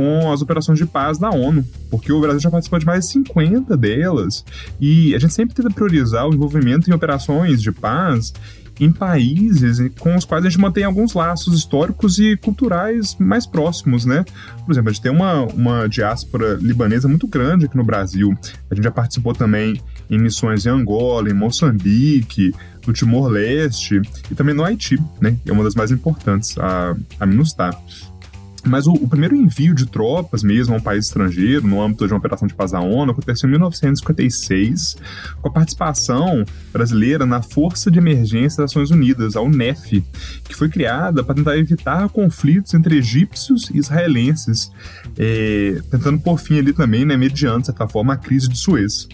com 0.00 0.32
as 0.32 0.40
operações 0.40 0.78
de 0.78 0.86
paz 0.86 1.18
da 1.18 1.28
ONU, 1.28 1.62
porque 1.90 2.10
o 2.10 2.18
Brasil 2.22 2.40
já 2.40 2.50
participou 2.50 2.78
de 2.78 2.86
mais 2.86 3.04
de 3.04 3.12
50 3.12 3.76
delas, 3.76 4.42
e 4.80 5.14
a 5.14 5.18
gente 5.18 5.34
sempre 5.34 5.54
tenta 5.54 5.68
priorizar 5.68 6.26
o 6.26 6.32
envolvimento 6.32 6.88
em 6.88 6.94
operações 6.94 7.60
de 7.60 7.70
paz 7.70 8.32
em 8.80 8.90
países 8.90 9.78
com 9.98 10.16
os 10.16 10.24
quais 10.24 10.42
a 10.42 10.48
gente 10.48 10.58
mantém 10.58 10.84
alguns 10.84 11.12
laços 11.12 11.54
históricos 11.54 12.18
e 12.18 12.34
culturais 12.38 13.14
mais 13.18 13.46
próximos, 13.46 14.06
né? 14.06 14.24
Por 14.64 14.72
exemplo, 14.72 14.88
a 14.88 14.92
gente 14.94 15.02
tem 15.02 15.12
uma, 15.12 15.42
uma 15.42 15.86
diáspora 15.86 16.54
libanesa 16.54 17.06
muito 17.06 17.26
grande 17.26 17.66
aqui 17.66 17.76
no 17.76 17.84
Brasil. 17.84 18.34
A 18.70 18.74
gente 18.74 18.84
já 18.84 18.90
participou 18.90 19.34
também 19.34 19.78
em 20.08 20.18
missões 20.18 20.64
em 20.64 20.70
Angola, 20.70 21.28
em 21.28 21.34
Moçambique, 21.34 22.54
no 22.86 22.94
Timor-Leste 22.94 24.00
e 24.30 24.34
também 24.34 24.54
no 24.54 24.64
Haiti, 24.64 24.98
né? 25.20 25.36
É 25.44 25.52
uma 25.52 25.62
das 25.62 25.74
mais 25.74 25.90
importantes 25.90 26.56
a, 26.56 26.96
a 27.18 27.26
MINUSTAH. 27.26 27.78
Mas 28.66 28.86
o, 28.86 28.92
o, 28.92 29.08
primeiro 29.08 29.34
envio 29.34 29.74
de 29.74 29.86
tropas 29.86 30.42
mesmo 30.42 30.74
a 30.74 30.78
um 30.78 30.80
país 30.80 31.06
estrangeiro, 31.06 31.66
no 31.66 31.80
âmbito 31.80 32.06
de 32.06 32.12
uma 32.12 32.18
operação 32.18 32.46
de 32.46 32.54
paz 32.54 32.72
da 32.72 32.80
ONU, 32.80 33.12
aconteceu 33.12 33.48
em 33.48 33.52
1956, 33.52 34.96
com 35.40 35.48
a 35.48 35.52
participação 35.52 36.44
brasileira 36.72 37.24
na 37.24 37.42
Força 37.42 37.90
de 37.90 37.98
Emergência 37.98 38.62
das 38.62 38.74
Nações 38.74 38.90
Unidas, 38.90 39.36
a 39.36 39.40
UNEF, 39.40 40.04
que 40.44 40.54
foi 40.54 40.68
criada 40.68 41.24
para 41.24 41.34
tentar 41.34 41.56
evitar 41.56 42.08
conflitos 42.10 42.74
entre 42.74 42.98
egípcios 42.98 43.70
e 43.70 43.78
israelenses, 43.78 44.70
é, 45.18 45.80
tentando 45.90 46.20
por 46.20 46.38
fim 46.38 46.58
ali 46.58 46.72
também, 46.72 47.04
né, 47.04 47.16
mediante, 47.16 47.60
de 47.60 47.66
certa 47.66 47.88
forma, 47.88 48.14
a 48.14 48.16
crise 48.16 48.48
de 48.48 48.58
Suez. 48.58 49.08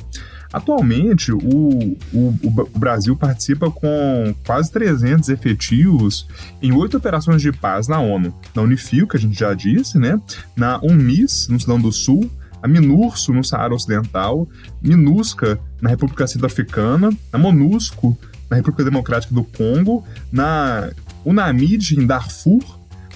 Atualmente, 0.52 1.32
o, 1.32 1.96
o, 2.12 2.34
o, 2.42 2.78
Brasil 2.78 3.16
participa 3.16 3.70
com 3.70 4.34
quase 4.46 4.70
300 4.72 5.28
efetivos 5.28 6.26
em 6.62 6.72
oito 6.72 6.96
operações 6.96 7.42
de 7.42 7.52
paz 7.52 7.88
na 7.88 8.00
ONU. 8.00 8.32
Na 8.54 8.62
Unifil, 8.62 9.06
que 9.06 9.16
a 9.16 9.20
gente 9.20 9.38
já 9.38 9.52
disse, 9.54 9.98
né? 9.98 10.20
Na 10.56 10.80
UNMIS, 10.82 11.48
no 11.48 11.58
Sudão 11.58 11.80
do 11.80 11.92
Sul, 11.92 12.30
a 12.62 12.68
MINURSO, 12.68 13.32
no 13.32 13.44
Saara 13.44 13.74
Ocidental, 13.74 14.48
MINUSCA, 14.82 15.58
na 15.80 15.90
República 15.90 16.26
Centro-Africana, 16.26 17.10
a 17.32 17.38
MONUSCO, 17.38 18.16
na 18.50 18.56
República 18.56 18.84
Democrática 18.84 19.34
do 19.34 19.44
Congo, 19.44 20.04
na 20.32 20.90
UNAMID, 21.24 21.98
em 21.98 22.06
Darfur, 22.06 22.62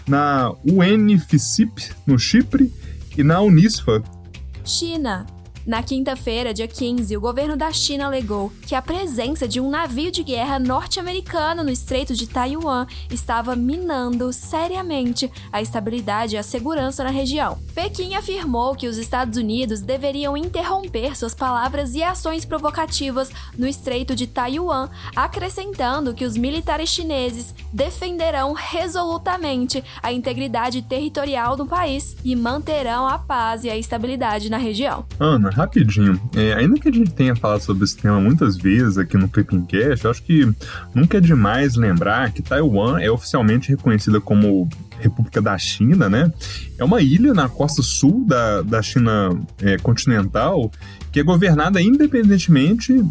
na 0.06 0.52
UNFCIP, 0.64 1.90
no 2.06 2.18
Chipre, 2.18 2.72
e 3.16 3.24
na 3.24 3.40
Unisfa. 3.40 4.02
China. 4.64 5.26
Na 5.66 5.82
quinta-feira, 5.82 6.54
dia 6.54 6.66
15, 6.66 7.14
o 7.14 7.20
governo 7.20 7.54
da 7.54 7.70
China 7.70 8.06
alegou 8.06 8.50
que 8.66 8.74
a 8.74 8.80
presença 8.80 9.46
de 9.46 9.60
um 9.60 9.68
navio 9.68 10.10
de 10.10 10.22
guerra 10.22 10.58
norte-americano 10.58 11.62
no 11.62 11.70
Estreito 11.70 12.14
de 12.14 12.26
Taiwan 12.26 12.86
estava 13.10 13.54
minando 13.54 14.32
seriamente 14.32 15.30
a 15.52 15.60
estabilidade 15.60 16.34
e 16.34 16.38
a 16.38 16.42
segurança 16.42 17.04
na 17.04 17.10
região. 17.10 17.58
Pequim 17.74 18.14
afirmou 18.14 18.74
que 18.74 18.88
os 18.88 18.96
Estados 18.96 19.36
Unidos 19.36 19.82
deveriam 19.82 20.34
interromper 20.34 21.14
suas 21.14 21.34
palavras 21.34 21.94
e 21.94 22.02
ações 22.02 22.46
provocativas 22.46 23.30
no 23.56 23.66
Estreito 23.66 24.14
de 24.14 24.26
Taiwan, 24.26 24.88
acrescentando 25.14 26.14
que 26.14 26.24
os 26.24 26.38
militares 26.38 26.88
chineses 26.88 27.54
defenderão 27.70 28.54
resolutamente 28.54 29.84
a 30.02 30.10
integridade 30.10 30.80
territorial 30.82 31.54
do 31.54 31.66
país 31.66 32.16
e 32.24 32.34
manterão 32.34 33.06
a 33.06 33.18
paz 33.18 33.62
e 33.62 33.70
a 33.70 33.76
estabilidade 33.76 34.50
na 34.50 34.56
região. 34.56 35.04
Ana, 35.18 35.49
rapidinho. 35.50 36.20
É, 36.34 36.54
ainda 36.54 36.78
que 36.78 36.88
a 36.88 36.92
gente 36.92 37.10
tenha 37.12 37.34
falado 37.36 37.60
sobre 37.60 37.84
esse 37.84 37.96
tema 37.96 38.20
muitas 38.20 38.56
vezes 38.56 38.98
aqui 38.98 39.16
no 39.16 39.28
Clipping 39.28 39.66
Cash, 39.66 40.04
eu 40.04 40.10
acho 40.10 40.22
que 40.22 40.48
nunca 40.94 41.18
é 41.18 41.20
demais 41.20 41.76
lembrar 41.76 42.32
que 42.32 42.42
Taiwan 42.42 43.00
é 43.00 43.10
oficialmente 43.10 43.70
reconhecida 43.70 44.20
como 44.20 44.68
República 44.98 45.40
da 45.40 45.56
China, 45.58 46.08
né? 46.08 46.32
É 46.78 46.84
uma 46.84 47.00
ilha 47.00 47.32
na 47.32 47.48
costa 47.48 47.82
sul 47.82 48.24
da, 48.26 48.62
da 48.62 48.82
China 48.82 49.30
é, 49.60 49.78
continental 49.78 50.70
que 51.12 51.20
é 51.20 51.22
governada 51.22 51.80
independentemente 51.80 53.04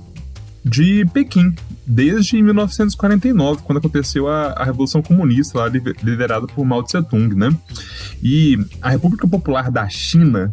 de 0.63 1.05
Pequim, 1.13 1.53
desde 1.85 2.41
1949, 2.41 3.61
quando 3.63 3.77
aconteceu 3.77 4.27
a, 4.27 4.47
a 4.51 4.63
Revolução 4.63 5.01
Comunista, 5.01 5.57
lá, 5.57 5.67
liderada 5.67 6.47
por 6.47 6.65
Mao 6.65 6.83
Tse-tung, 6.83 7.33
né? 7.33 7.55
E 8.21 8.59
a 8.81 8.89
República 8.89 9.27
Popular 9.27 9.71
da 9.71 9.87
China 9.87 10.51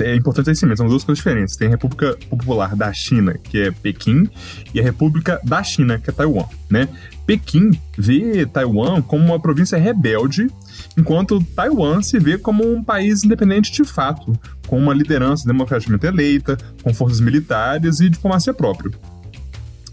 é 0.00 0.14
importante 0.14 0.50
esse 0.50 0.64
mesmo, 0.64 0.78
são 0.78 0.88
duas 0.88 1.04
coisas 1.04 1.18
diferentes. 1.18 1.54
Tem 1.56 1.68
a 1.68 1.70
República 1.70 2.16
Popular 2.28 2.74
da 2.76 2.92
China, 2.92 3.34
que 3.34 3.60
é 3.60 3.70
Pequim, 3.70 4.28
e 4.74 4.80
a 4.80 4.82
República 4.82 5.40
da 5.44 5.62
China, 5.62 5.98
que 5.98 6.10
é 6.10 6.12
Taiwan, 6.12 6.46
né? 6.68 6.88
Pequim 7.26 7.70
vê 7.96 8.44
Taiwan 8.46 9.00
como 9.02 9.24
uma 9.24 9.38
província 9.38 9.78
rebelde, 9.78 10.48
enquanto 10.96 11.40
Taiwan 11.54 12.02
se 12.02 12.18
vê 12.18 12.36
como 12.36 12.68
um 12.68 12.82
país 12.82 13.22
independente 13.22 13.70
de 13.70 13.84
fato, 13.84 14.36
com 14.66 14.76
uma 14.78 14.92
liderança 14.92 15.46
democraticamente 15.46 16.06
eleita, 16.06 16.58
com 16.82 16.92
forças 16.92 17.20
militares 17.20 18.00
e 18.00 18.10
diplomacia 18.10 18.52
própria. 18.52 18.90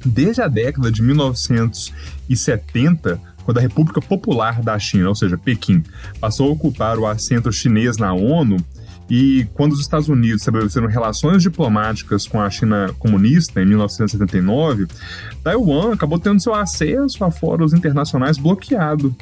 Desde 0.05 0.41
a 0.41 0.47
década 0.47 0.91
de 0.91 1.03
1970, 1.03 3.21
quando 3.43 3.59
a 3.59 3.61
República 3.61 4.01
Popular 4.01 4.61
da 4.61 4.77
China, 4.77 5.07
ou 5.09 5.15
seja, 5.15 5.35
Pequim, 5.37 5.81
passou 6.19 6.49
a 6.49 6.51
ocupar 6.51 6.99
o 6.99 7.07
assento 7.07 7.49
chinês 7.51 7.97
na 7.97 8.13
ONU, 8.13 8.57
e 9.09 9.47
quando 9.53 9.73
os 9.73 9.79
Estados 9.79 10.09
Unidos 10.09 10.41
estabeleceram 10.41 10.87
relações 10.87 11.41
diplomáticas 11.41 12.27
com 12.27 12.41
a 12.41 12.49
China 12.49 12.93
comunista 12.99 13.61
em 13.61 13.65
1979, 13.65 14.87
Taiwan 15.43 15.93
acabou 15.93 16.19
tendo 16.19 16.41
seu 16.41 16.53
acesso 16.53 17.23
a 17.23 17.31
fóruns 17.31 17.73
internacionais 17.73 18.37
bloqueado. 18.37 19.15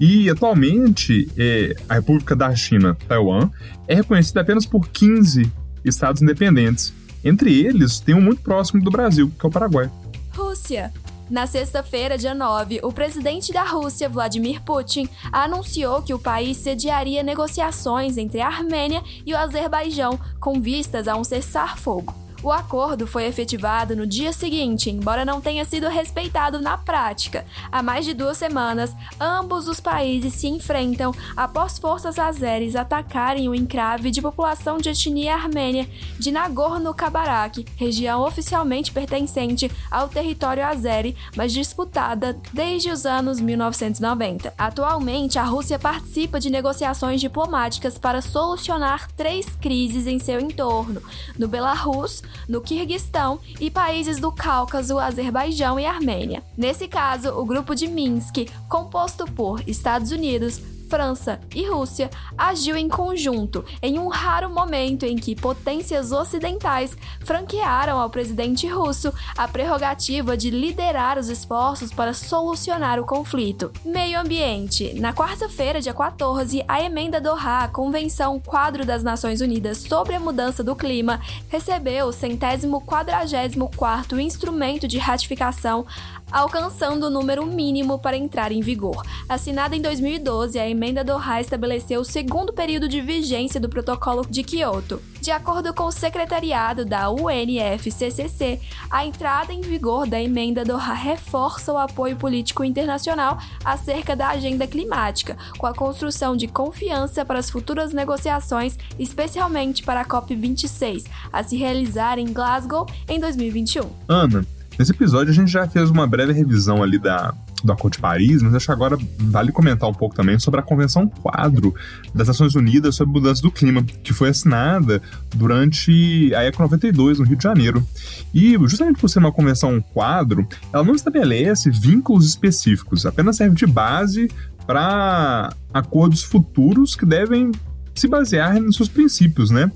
E 0.00 0.28
atualmente, 0.28 1.30
é, 1.36 1.76
a 1.88 1.94
República 1.94 2.34
da 2.34 2.52
China, 2.56 2.96
Taiwan, 3.06 3.48
é 3.86 3.94
reconhecida 3.94 4.40
apenas 4.40 4.66
por 4.66 4.88
15 4.88 5.50
estados 5.84 6.20
independentes. 6.20 6.92
Entre 7.24 7.60
eles, 7.64 8.00
tem 8.00 8.14
um 8.14 8.20
muito 8.20 8.42
próximo 8.42 8.82
do 8.82 8.90
Brasil, 8.90 9.30
que 9.38 9.46
é 9.46 9.48
o 9.48 9.52
Paraguai. 9.52 9.88
Rússia. 10.34 10.92
Na 11.32 11.46
sexta-feira, 11.46 12.18
dia 12.18 12.34
9, 12.34 12.80
o 12.82 12.92
presidente 12.92 13.54
da 13.54 13.62
Rússia, 13.62 14.06
Vladimir 14.06 14.60
Putin, 14.60 15.08
anunciou 15.32 16.02
que 16.02 16.12
o 16.12 16.18
país 16.18 16.58
sediaria 16.58 17.22
negociações 17.22 18.18
entre 18.18 18.42
a 18.42 18.48
Armênia 18.48 19.02
e 19.24 19.32
o 19.32 19.38
Azerbaijão 19.38 20.20
com 20.38 20.60
vistas 20.60 21.08
a 21.08 21.16
um 21.16 21.24
cessar-fogo. 21.24 22.21
O 22.42 22.50
acordo 22.50 23.06
foi 23.06 23.24
efetivado 23.26 23.94
no 23.94 24.04
dia 24.04 24.32
seguinte, 24.32 24.90
embora 24.90 25.24
não 25.24 25.40
tenha 25.40 25.64
sido 25.64 25.88
respeitado 25.88 26.60
na 26.60 26.76
prática. 26.76 27.46
Há 27.70 27.84
mais 27.84 28.04
de 28.04 28.12
duas 28.12 28.36
semanas, 28.36 28.92
ambos 29.20 29.68
os 29.68 29.78
países 29.78 30.34
se 30.34 30.48
enfrentam 30.48 31.14
após 31.36 31.78
forças 31.78 32.18
azeres 32.18 32.74
atacarem 32.74 33.48
o 33.48 33.54
encrave 33.54 34.10
de 34.10 34.20
população 34.20 34.78
de 34.78 34.88
etnia 34.88 35.34
armênia 35.34 35.88
de 36.18 36.32
Nagorno-Karabakh, 36.32 37.64
região 37.76 38.22
oficialmente 38.22 38.90
pertencente 38.90 39.70
ao 39.88 40.08
território 40.08 40.66
azeri, 40.66 41.16
mas 41.36 41.52
disputada 41.52 42.36
desde 42.52 42.90
os 42.90 43.06
anos 43.06 43.40
1990. 43.40 44.52
Atualmente, 44.58 45.38
a 45.38 45.44
Rússia 45.44 45.78
participa 45.78 46.40
de 46.40 46.50
negociações 46.50 47.20
diplomáticas 47.20 47.98
para 47.98 48.20
solucionar 48.20 49.08
três 49.12 49.46
crises 49.60 50.08
em 50.08 50.18
seu 50.18 50.40
entorno: 50.40 51.00
no 51.38 51.46
Belarus, 51.46 52.20
no 52.48 52.60
Quirguistão 52.60 53.40
e 53.60 53.70
países 53.70 54.18
do 54.18 54.32
Cáucaso, 54.32 54.98
Azerbaijão 54.98 55.78
e 55.78 55.86
Armênia. 55.86 56.42
Nesse 56.56 56.88
caso, 56.88 57.30
o 57.30 57.44
grupo 57.44 57.74
de 57.74 57.86
Minsk, 57.86 58.48
composto 58.68 59.24
por 59.24 59.62
Estados 59.68 60.10
Unidos, 60.10 60.60
França 60.92 61.40
e 61.54 61.66
Rússia 61.66 62.10
agiu 62.36 62.76
em 62.76 62.86
conjunto 62.86 63.64
em 63.80 63.98
um 63.98 64.08
raro 64.08 64.50
momento 64.50 65.06
em 65.06 65.16
que 65.16 65.34
potências 65.34 66.12
ocidentais 66.12 66.94
franquearam 67.24 67.98
ao 67.98 68.10
presidente 68.10 68.66
russo 68.66 69.10
a 69.34 69.48
prerrogativa 69.48 70.36
de 70.36 70.50
liderar 70.50 71.18
os 71.18 71.30
esforços 71.30 71.90
para 71.90 72.12
solucionar 72.12 73.00
o 73.00 73.06
conflito. 73.06 73.72
Meio 73.82 74.20
ambiente. 74.20 74.92
Na 75.00 75.14
quarta-feira, 75.14 75.80
dia 75.80 75.94
14, 75.94 76.62
a 76.68 76.82
emenda 76.82 77.22
Doha, 77.22 77.60
a 77.60 77.68
Convenção 77.68 78.38
Quadro 78.38 78.84
das 78.84 79.02
Nações 79.02 79.40
Unidas 79.40 79.78
sobre 79.78 80.14
a 80.14 80.20
Mudança 80.20 80.62
do 80.62 80.76
Clima, 80.76 81.22
recebeu 81.48 82.08
o 82.08 82.12
centésimo 82.12 82.82
quadragésimo 82.82 83.70
quarto 83.74 84.20
instrumento 84.20 84.86
de 84.86 84.98
ratificação 84.98 85.86
alcançando 86.32 87.06
o 87.06 87.10
número 87.10 87.44
mínimo 87.44 87.98
para 87.98 88.16
entrar 88.16 88.50
em 88.50 88.62
vigor. 88.62 89.04
Assinada 89.28 89.76
em 89.76 89.82
2012, 89.82 90.58
a 90.58 90.68
emenda 90.68 90.81
Doha 90.90 91.40
estabeleceu 91.40 92.00
o 92.00 92.04
segundo 92.04 92.52
período 92.52 92.88
de 92.88 93.00
vigência 93.00 93.60
do 93.60 93.68
Protocolo 93.68 94.26
de 94.28 94.42
Kyoto. 94.42 95.00
De 95.20 95.30
acordo 95.30 95.72
com 95.72 95.84
o 95.84 95.92
secretariado 95.92 96.84
da 96.84 97.08
UNFCCC, 97.08 98.58
a 98.90 99.06
entrada 99.06 99.52
em 99.52 99.60
vigor 99.60 100.08
da 100.08 100.20
emenda 100.20 100.64
Doha 100.64 100.92
reforça 100.92 101.72
o 101.72 101.78
apoio 101.78 102.16
político 102.16 102.64
internacional 102.64 103.38
acerca 103.64 104.16
da 104.16 104.30
agenda 104.30 104.66
climática, 104.66 105.36
com 105.56 105.68
a 105.68 105.74
construção 105.74 106.36
de 106.36 106.48
confiança 106.48 107.24
para 107.24 107.38
as 107.38 107.48
futuras 107.48 107.92
negociações, 107.92 108.76
especialmente 108.98 109.84
para 109.84 110.00
a 110.00 110.04
COP26, 110.04 111.06
a 111.32 111.44
se 111.44 111.56
realizar 111.56 112.18
em 112.18 112.32
Glasgow 112.32 112.88
em 113.08 113.20
2021. 113.20 113.88
Ana, 114.08 114.44
nesse 114.76 114.90
episódio 114.90 115.30
a 115.30 115.34
gente 115.34 115.52
já 115.52 115.68
fez 115.68 115.90
uma 115.90 116.08
breve 116.08 116.32
revisão 116.32 116.82
ali 116.82 116.98
da 116.98 117.32
do 117.62 117.72
Acordo 117.72 117.94
de 117.94 118.00
Paris, 118.00 118.42
mas 118.42 118.54
acho 118.54 118.66
que 118.66 118.72
agora 118.72 118.98
vale 119.18 119.52
comentar 119.52 119.88
um 119.88 119.94
pouco 119.94 120.14
também 120.14 120.38
sobre 120.38 120.60
a 120.60 120.62
Convenção 120.62 121.08
Quadro 121.08 121.74
das 122.14 122.28
Nações 122.28 122.54
Unidas 122.54 122.94
sobre 122.94 123.12
Mudança 123.12 123.42
do 123.42 123.50
Clima, 123.50 123.82
que 123.82 124.12
foi 124.12 124.30
assinada 124.30 125.00
durante 125.34 126.34
a 126.34 126.44
ECO 126.44 126.62
92, 126.62 127.18
no 127.18 127.24
Rio 127.24 127.36
de 127.36 127.42
Janeiro. 127.42 127.86
E, 128.34 128.52
justamente 128.66 129.00
por 129.00 129.08
ser 129.08 129.18
uma 129.18 129.32
convenção 129.32 129.80
quadro, 129.80 130.46
ela 130.72 130.84
não 130.84 130.94
estabelece 130.94 131.70
vínculos 131.70 132.26
específicos, 132.26 133.06
apenas 133.06 133.36
serve 133.36 133.54
de 133.54 133.66
base 133.66 134.30
para 134.66 135.52
acordos 135.72 136.22
futuros 136.22 136.94
que 136.94 137.04
devem 137.04 137.50
se 137.94 138.08
basear 138.08 138.58
nos 138.60 138.76
seus 138.76 138.88
princípios, 138.88 139.50
né? 139.50 139.70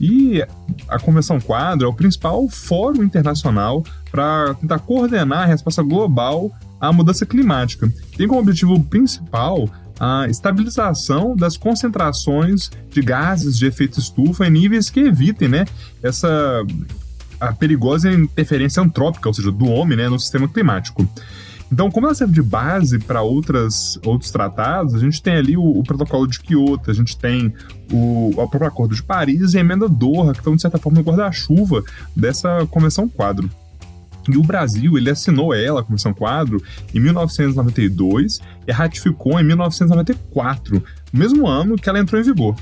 E 0.00 0.42
a 0.88 0.98
Convenção 0.98 1.40
Quadro 1.40 1.86
é 1.86 1.88
o 1.88 1.94
principal 1.94 2.48
fórum 2.48 3.02
internacional 3.02 3.84
para 4.10 4.54
tentar 4.54 4.80
coordenar 4.80 5.42
a 5.42 5.46
resposta 5.46 5.82
global 5.82 6.50
à 6.80 6.92
mudança 6.92 7.26
climática. 7.26 7.92
Tem 8.16 8.26
como 8.26 8.40
objetivo 8.40 8.82
principal 8.84 9.68
a 9.98 10.26
estabilização 10.28 11.36
das 11.36 11.58
concentrações 11.58 12.70
de 12.90 13.02
gases 13.02 13.58
de 13.58 13.66
efeito 13.66 14.00
estufa 14.00 14.46
em 14.46 14.50
níveis 14.50 14.88
que 14.88 15.00
evitem 15.00 15.48
né, 15.48 15.66
essa 16.02 16.64
a 17.38 17.52
perigosa 17.52 18.12
interferência 18.12 18.82
antrópica, 18.82 19.28
ou 19.28 19.34
seja, 19.34 19.50
do 19.50 19.66
homem 19.66 19.96
né, 19.96 20.08
no 20.08 20.18
sistema 20.18 20.46
climático. 20.46 21.08
Então, 21.72 21.90
como 21.90 22.06
ela 22.06 22.14
serve 22.14 22.34
de 22.34 22.42
base 22.42 22.98
para 22.98 23.22
outros 23.22 24.30
tratados, 24.32 24.94
a 24.94 24.98
gente 24.98 25.22
tem 25.22 25.36
ali 25.36 25.56
o, 25.56 25.62
o, 25.62 25.84
protocolo 25.84 26.26
de 26.26 26.40
Kyoto, 26.40 26.90
a 26.90 26.94
gente 26.94 27.16
tem 27.16 27.52
o, 27.92 28.30
o 28.30 28.34
próprio 28.48 28.66
Acordo 28.66 28.94
de 28.94 29.02
Paris 29.02 29.54
e 29.54 29.58
a 29.58 29.60
emenda 29.60 29.88
Doha, 29.88 30.32
que 30.32 30.38
estão, 30.38 30.56
de 30.56 30.60
certa 30.60 30.78
forma, 30.78 30.98
no 30.98 31.04
guarda-chuva 31.04 31.82
dessa 32.14 32.66
Convenção 32.66 33.08
Quadro. 33.08 33.48
E 34.34 34.38
o 34.38 34.42
Brasil, 34.42 34.96
ele 34.96 35.10
assinou 35.10 35.54
ela, 35.54 35.80
a 35.80 35.82
Convenção 35.82 36.12
Quadro, 36.12 36.62
em 36.94 37.00
1992 37.00 38.40
e 38.66 38.72
ratificou 38.72 39.38
em 39.38 39.44
1994, 39.44 40.82
no 41.12 41.18
mesmo 41.18 41.46
ano 41.46 41.76
que 41.76 41.88
ela 41.88 41.98
entrou 41.98 42.20
em 42.20 42.24
vigor. 42.24 42.54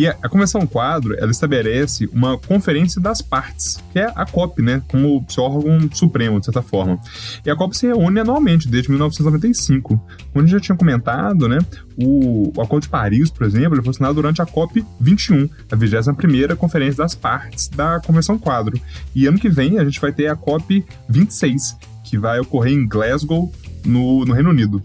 E 0.00 0.06
a 0.06 0.30
Convenção 0.30 0.66
Quadro, 0.66 1.14
ela 1.18 1.30
estabelece 1.30 2.08
uma 2.10 2.38
conferência 2.38 2.98
das 2.98 3.20
partes, 3.20 3.84
que 3.92 3.98
é 3.98 4.10
a 4.16 4.24
COP, 4.24 4.62
né, 4.62 4.82
como 4.88 5.22
seu 5.28 5.44
órgão 5.44 5.78
supremo, 5.92 6.38
de 6.40 6.46
certa 6.46 6.62
forma. 6.62 6.98
E 7.44 7.50
a 7.50 7.54
COP 7.54 7.76
se 7.76 7.86
reúne 7.86 8.18
anualmente, 8.18 8.66
desde 8.66 8.88
1995. 8.88 9.88
Como 9.98 10.08
a 10.36 10.40
gente 10.40 10.52
já 10.52 10.58
tinha 10.58 10.78
comentado, 10.78 11.46
né, 11.46 11.58
o, 11.98 12.50
o 12.56 12.62
Acordo 12.62 12.84
de 12.84 12.88
Paris, 12.88 13.28
por 13.28 13.46
exemplo, 13.46 13.74
ele 13.74 13.82
foi 13.82 13.90
assinado 13.90 14.14
durante 14.14 14.40
a 14.40 14.46
COP 14.46 14.82
21, 14.98 15.46
a 15.70 15.76
21ª 15.76 16.56
Conferência 16.56 17.02
das 17.02 17.14
Partes 17.14 17.68
da 17.68 18.00
Convenção 18.00 18.38
Quadro. 18.38 18.80
E 19.14 19.26
ano 19.26 19.38
que 19.38 19.50
vem 19.50 19.78
a 19.78 19.84
gente 19.84 20.00
vai 20.00 20.12
ter 20.12 20.28
a 20.28 20.34
COP 20.34 20.82
26, 21.10 21.76
que 22.04 22.16
vai 22.16 22.40
ocorrer 22.40 22.72
em 22.72 22.88
Glasgow, 22.88 23.52
no, 23.84 24.24
no 24.24 24.32
Reino 24.32 24.48
Unido. 24.48 24.82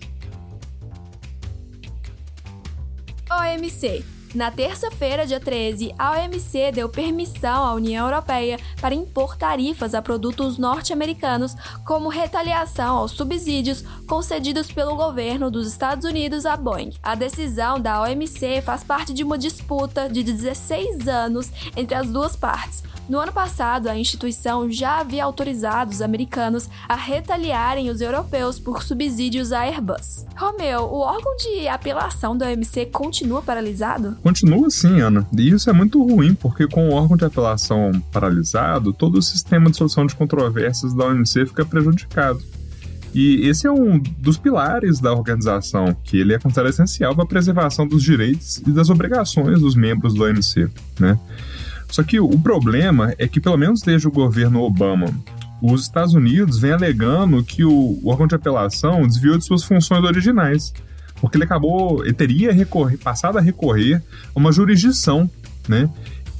OMC 3.31 4.14
na 4.35 4.51
terça-feira, 4.51 5.25
dia 5.25 5.39
13, 5.39 5.95
a 5.97 6.11
OMC 6.11 6.73
deu 6.73 6.89
permissão 6.89 7.63
à 7.63 7.73
União 7.73 8.05
Europeia 8.05 8.59
para 8.81 8.93
impor 8.93 9.37
tarifas 9.37 9.95
a 9.95 10.01
produtos 10.01 10.57
norte-americanos 10.57 11.55
como 11.85 12.09
retaliação 12.09 12.97
aos 12.97 13.11
subsídios 13.11 13.83
concedidos 14.05 14.69
pelo 14.69 14.95
governo 14.97 15.49
dos 15.49 15.67
Estados 15.67 16.05
Unidos 16.05 16.45
à 16.45 16.57
Boeing. 16.57 16.91
A 17.01 17.15
decisão 17.15 17.79
da 17.79 18.01
OMC 18.01 18.61
faz 18.61 18.83
parte 18.83 19.13
de 19.13 19.23
uma 19.23 19.37
disputa 19.37 20.09
de 20.09 20.21
16 20.21 21.07
anos 21.07 21.49
entre 21.77 21.95
as 21.95 22.09
duas 22.09 22.35
partes 22.35 22.83
no 23.07 23.19
ano 23.19 23.31
passado, 23.31 23.87
a 23.87 23.95
instituição 23.95 24.69
já 24.69 24.99
havia 24.99 25.23
autorizado 25.23 25.91
os 25.91 26.01
americanos 26.01 26.67
a 26.89 26.95
retaliarem 26.95 27.91
os 27.91 28.01
europeus 28.01 28.59
por 28.59 28.81
subsídios 28.81 29.51
à 29.51 29.61
Airbus. 29.61 30.25
Romeu, 30.35 30.85
o 30.85 30.99
órgão 31.01 31.35
de 31.35 31.67
apelação 31.67 32.35
da 32.35 32.47
OMC 32.47 32.87
continua 32.87 33.43
paralisado? 33.43 34.17
Continua 34.25 34.71
sim, 34.71 35.01
Ana. 35.01 35.27
E 35.37 35.51
isso 35.51 35.69
é 35.69 35.73
muito 35.73 36.03
ruim, 36.03 36.33
porque 36.33 36.67
com 36.67 36.89
o 36.89 36.93
órgão 36.93 37.15
de 37.15 37.23
apelação 37.23 37.91
paralisado, 38.11 38.91
todo 38.91 39.19
o 39.19 39.21
sistema 39.21 39.69
de 39.69 39.77
solução 39.77 40.03
de 40.07 40.15
controvérsias 40.15 40.95
da 40.95 41.05
OMC 41.05 41.45
fica 41.45 41.63
prejudicado. 41.63 42.41
E 43.13 43.47
esse 43.47 43.67
é 43.67 43.71
um 43.71 43.99
dos 43.99 44.35
pilares 44.35 44.99
da 44.99 45.13
organização, 45.13 45.95
que 46.03 46.17
ele 46.17 46.33
é 46.33 46.39
considerado 46.39 46.71
essencial 46.71 47.13
para 47.13 47.23
a 47.23 47.27
preservação 47.27 47.87
dos 47.87 48.01
direitos 48.01 48.57
e 48.65 48.71
das 48.71 48.89
obrigações 48.89 49.59
dos 49.59 49.75
membros 49.75 50.15
do 50.15 50.23
OMC, 50.23 50.71
né? 50.99 51.19
Só 51.91 52.01
que 52.01 52.19
o 52.19 52.39
problema 52.39 53.13
é 53.19 53.27
que, 53.27 53.39
pelo 53.39 53.57
menos 53.57 53.83
desde 53.83 54.07
o 54.07 54.11
governo 54.11 54.63
Obama, 54.63 55.05
os 55.61 55.83
Estados 55.83 56.15
Unidos 56.15 56.57
vêm 56.57 56.71
alegando 56.71 57.43
que 57.43 57.63
o 57.63 58.01
órgão 58.03 58.25
de 58.25 58.33
apelação 58.33 59.05
desviou 59.05 59.37
de 59.37 59.45
suas 59.45 59.63
funções 59.63 60.03
originais, 60.03 60.73
porque 61.25 61.37
ele 61.37 61.43
acabou, 61.43 62.03
ele 62.03 62.13
teria 62.13 62.53
recorrer, 62.53 62.97
passado 62.97 63.37
a 63.37 63.41
recorrer 63.41 64.01
a 64.35 64.39
uma 64.39 64.51
jurisdição, 64.51 65.29
né? 65.67 65.89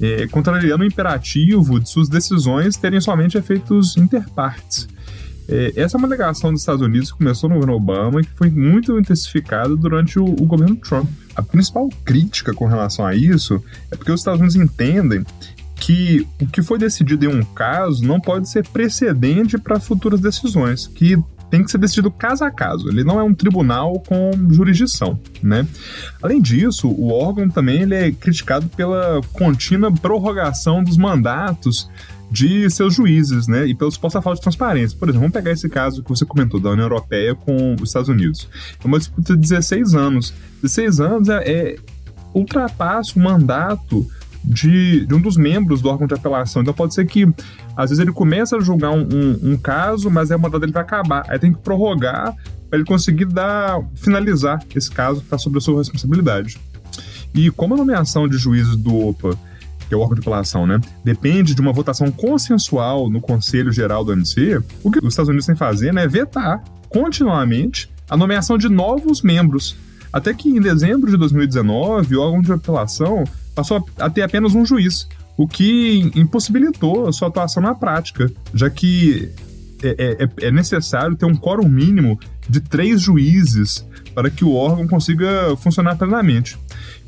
É, 0.00 0.26
contrariando 0.26 0.84
o 0.84 0.86
imperativo 0.86 1.80
de 1.80 1.88
suas 1.88 2.08
decisões 2.08 2.76
terem 2.76 3.00
somente 3.00 3.38
efeitos 3.38 3.96
interpartes. 3.96 4.86
É, 5.48 5.72
essa 5.76 5.96
é 5.96 5.98
uma 5.98 6.06
alegação 6.06 6.52
dos 6.52 6.60
Estados 6.60 6.82
Unidos 6.82 7.10
que 7.10 7.18
começou 7.18 7.48
no 7.48 7.54
governo 7.54 7.76
Obama 7.76 8.20
e 8.20 8.24
que 8.24 8.32
foi 8.34 8.50
muito 8.50 8.98
intensificada 8.98 9.74
durante 9.74 10.18
o, 10.18 10.24
o 10.24 10.44
governo 10.44 10.76
Trump. 10.76 11.08
A 11.34 11.42
principal 11.42 11.88
crítica 12.04 12.52
com 12.52 12.66
relação 12.66 13.06
a 13.06 13.14
isso 13.14 13.62
é 13.90 13.96
porque 13.96 14.12
os 14.12 14.20
Estados 14.20 14.40
Unidos 14.40 14.56
entendem 14.56 15.24
que 15.76 16.26
o 16.40 16.46
que 16.46 16.62
foi 16.62 16.78
decidido 16.78 17.26
em 17.26 17.28
um 17.28 17.44
caso 17.44 18.04
não 18.04 18.20
pode 18.20 18.48
ser 18.48 18.66
precedente 18.68 19.58
para 19.58 19.78
futuras 19.78 20.20
decisões, 20.20 20.86
que 20.86 21.16
tem 21.50 21.64
que 21.64 21.70
ser 21.70 21.78
decidido 21.78 22.10
caso 22.10 22.44
a 22.44 22.50
caso. 22.50 22.88
Ele 22.88 23.04
não 23.04 23.20
é 23.20 23.22
um 23.22 23.34
tribunal 23.34 24.00
com 24.00 24.30
jurisdição, 24.50 25.18
né? 25.42 25.66
Além 26.22 26.40
disso, 26.40 26.88
o 26.88 27.10
órgão 27.12 27.48
também 27.48 27.82
ele 27.82 27.94
é 27.94 28.10
criticado 28.10 28.68
pela 28.68 29.20
contínua 29.32 29.92
prorrogação 29.92 30.82
dos 30.82 30.96
mandatos 30.96 31.88
de 32.30 32.68
seus 32.70 32.94
juízes, 32.94 33.46
né, 33.46 33.66
e 33.66 33.74
pela 33.74 33.90
suposta 33.90 34.20
falta 34.20 34.36
de 34.36 34.42
transparência. 34.42 34.98
Por 34.98 35.08
exemplo, 35.08 35.20
vamos 35.20 35.32
pegar 35.32 35.52
esse 35.52 35.68
caso 35.68 36.02
que 36.02 36.08
você 36.08 36.24
comentou 36.24 36.58
da 36.58 36.70
União 36.70 36.86
Europeia 36.86 37.34
com 37.34 37.76
os 37.76 37.88
Estados 37.88 38.08
Unidos. 38.08 38.48
É 38.82 38.86
uma 38.86 38.98
disputa 38.98 39.34
de 39.34 39.40
16 39.40 39.94
anos. 39.94 40.34
16 40.62 41.00
anos 41.00 41.28
é, 41.28 41.50
é 41.50 41.76
ultrapassa 42.34 43.12
o 43.16 43.22
mandato 43.22 44.06
de, 44.46 45.04
de, 45.04 45.14
um 45.14 45.20
dos 45.20 45.36
membros 45.36 45.82
do 45.82 45.88
órgão 45.88 46.06
de 46.06 46.14
apelação. 46.14 46.62
Então 46.62 46.72
pode 46.72 46.94
ser 46.94 47.06
que, 47.06 47.26
às 47.76 47.90
vezes, 47.90 47.98
ele 47.98 48.12
começa 48.12 48.56
a 48.56 48.60
julgar 48.60 48.90
um, 48.90 49.02
um, 49.02 49.52
um 49.52 49.56
caso, 49.56 50.10
mas 50.10 50.30
aí 50.30 50.36
o 50.36 50.40
mandato 50.40 50.60
dele 50.60 50.72
vai 50.72 50.82
acabar. 50.82 51.24
Aí 51.28 51.38
tem 51.38 51.52
que 51.52 51.58
prorrogar 51.58 52.34
para 52.70 52.78
ele 52.78 52.84
conseguir 52.84 53.26
dar, 53.26 53.80
finalizar 53.96 54.62
esse 54.74 54.90
caso 54.90 55.20
que 55.20 55.26
está 55.26 55.36
sob 55.36 55.58
a 55.58 55.60
sua 55.60 55.78
responsabilidade. 55.78 56.58
E 57.34 57.50
como 57.50 57.74
a 57.74 57.76
nomeação 57.76 58.28
de 58.28 58.38
juízes 58.38 58.76
do 58.76 59.08
OPA 59.08 59.36
que 59.88 59.94
é 59.94 59.96
o 59.96 60.00
órgão 60.00 60.16
de 60.16 60.20
apelação, 60.20 60.66
né, 60.66 60.80
depende 61.04 61.54
de 61.54 61.60
uma 61.60 61.72
votação 61.72 62.10
consensual 62.10 63.08
no 63.08 63.20
Conselho 63.20 63.70
Geral 63.70 64.04
do 64.04 64.10
OMC, 64.10 64.60
o 64.82 64.90
que 64.90 64.98
os 64.98 65.12
Estados 65.12 65.28
Unidos 65.28 65.46
têm 65.46 65.54
que 65.54 65.58
fazer 65.60 65.92
né, 65.92 66.04
é 66.04 66.08
vetar 66.08 66.62
continuamente 66.88 67.88
a 68.08 68.16
nomeação 68.16 68.58
de 68.58 68.68
novos 68.68 69.22
membros. 69.22 69.76
Até 70.12 70.32
que 70.32 70.48
em 70.48 70.60
dezembro 70.60 71.10
de 71.10 71.16
2019, 71.16 72.16
o 72.16 72.20
órgão 72.20 72.40
de 72.40 72.52
apelação 72.52 73.24
passou 73.56 73.84
a 73.98 74.10
ter 74.10 74.22
apenas 74.22 74.54
um 74.54 74.64
juiz, 74.64 75.08
o 75.36 75.48
que 75.48 76.12
impossibilitou 76.14 77.08
a 77.08 77.12
sua 77.12 77.28
atuação 77.28 77.62
na 77.62 77.74
prática, 77.74 78.30
já 78.54 78.70
que 78.70 79.32
é, 79.82 79.88
é, 79.88 80.24
é, 80.24 80.46
é 80.46 80.50
necessário 80.52 81.16
ter 81.16 81.26
um 81.26 81.34
quórum 81.36 81.68
mínimo 81.68 82.20
de 82.48 82.60
três 82.60 83.00
juízes 83.00 83.84
para 84.14 84.30
que 84.30 84.44
o 84.44 84.54
órgão 84.54 84.86
consiga 84.86 85.56
funcionar 85.56 85.96
plenamente. 85.96 86.58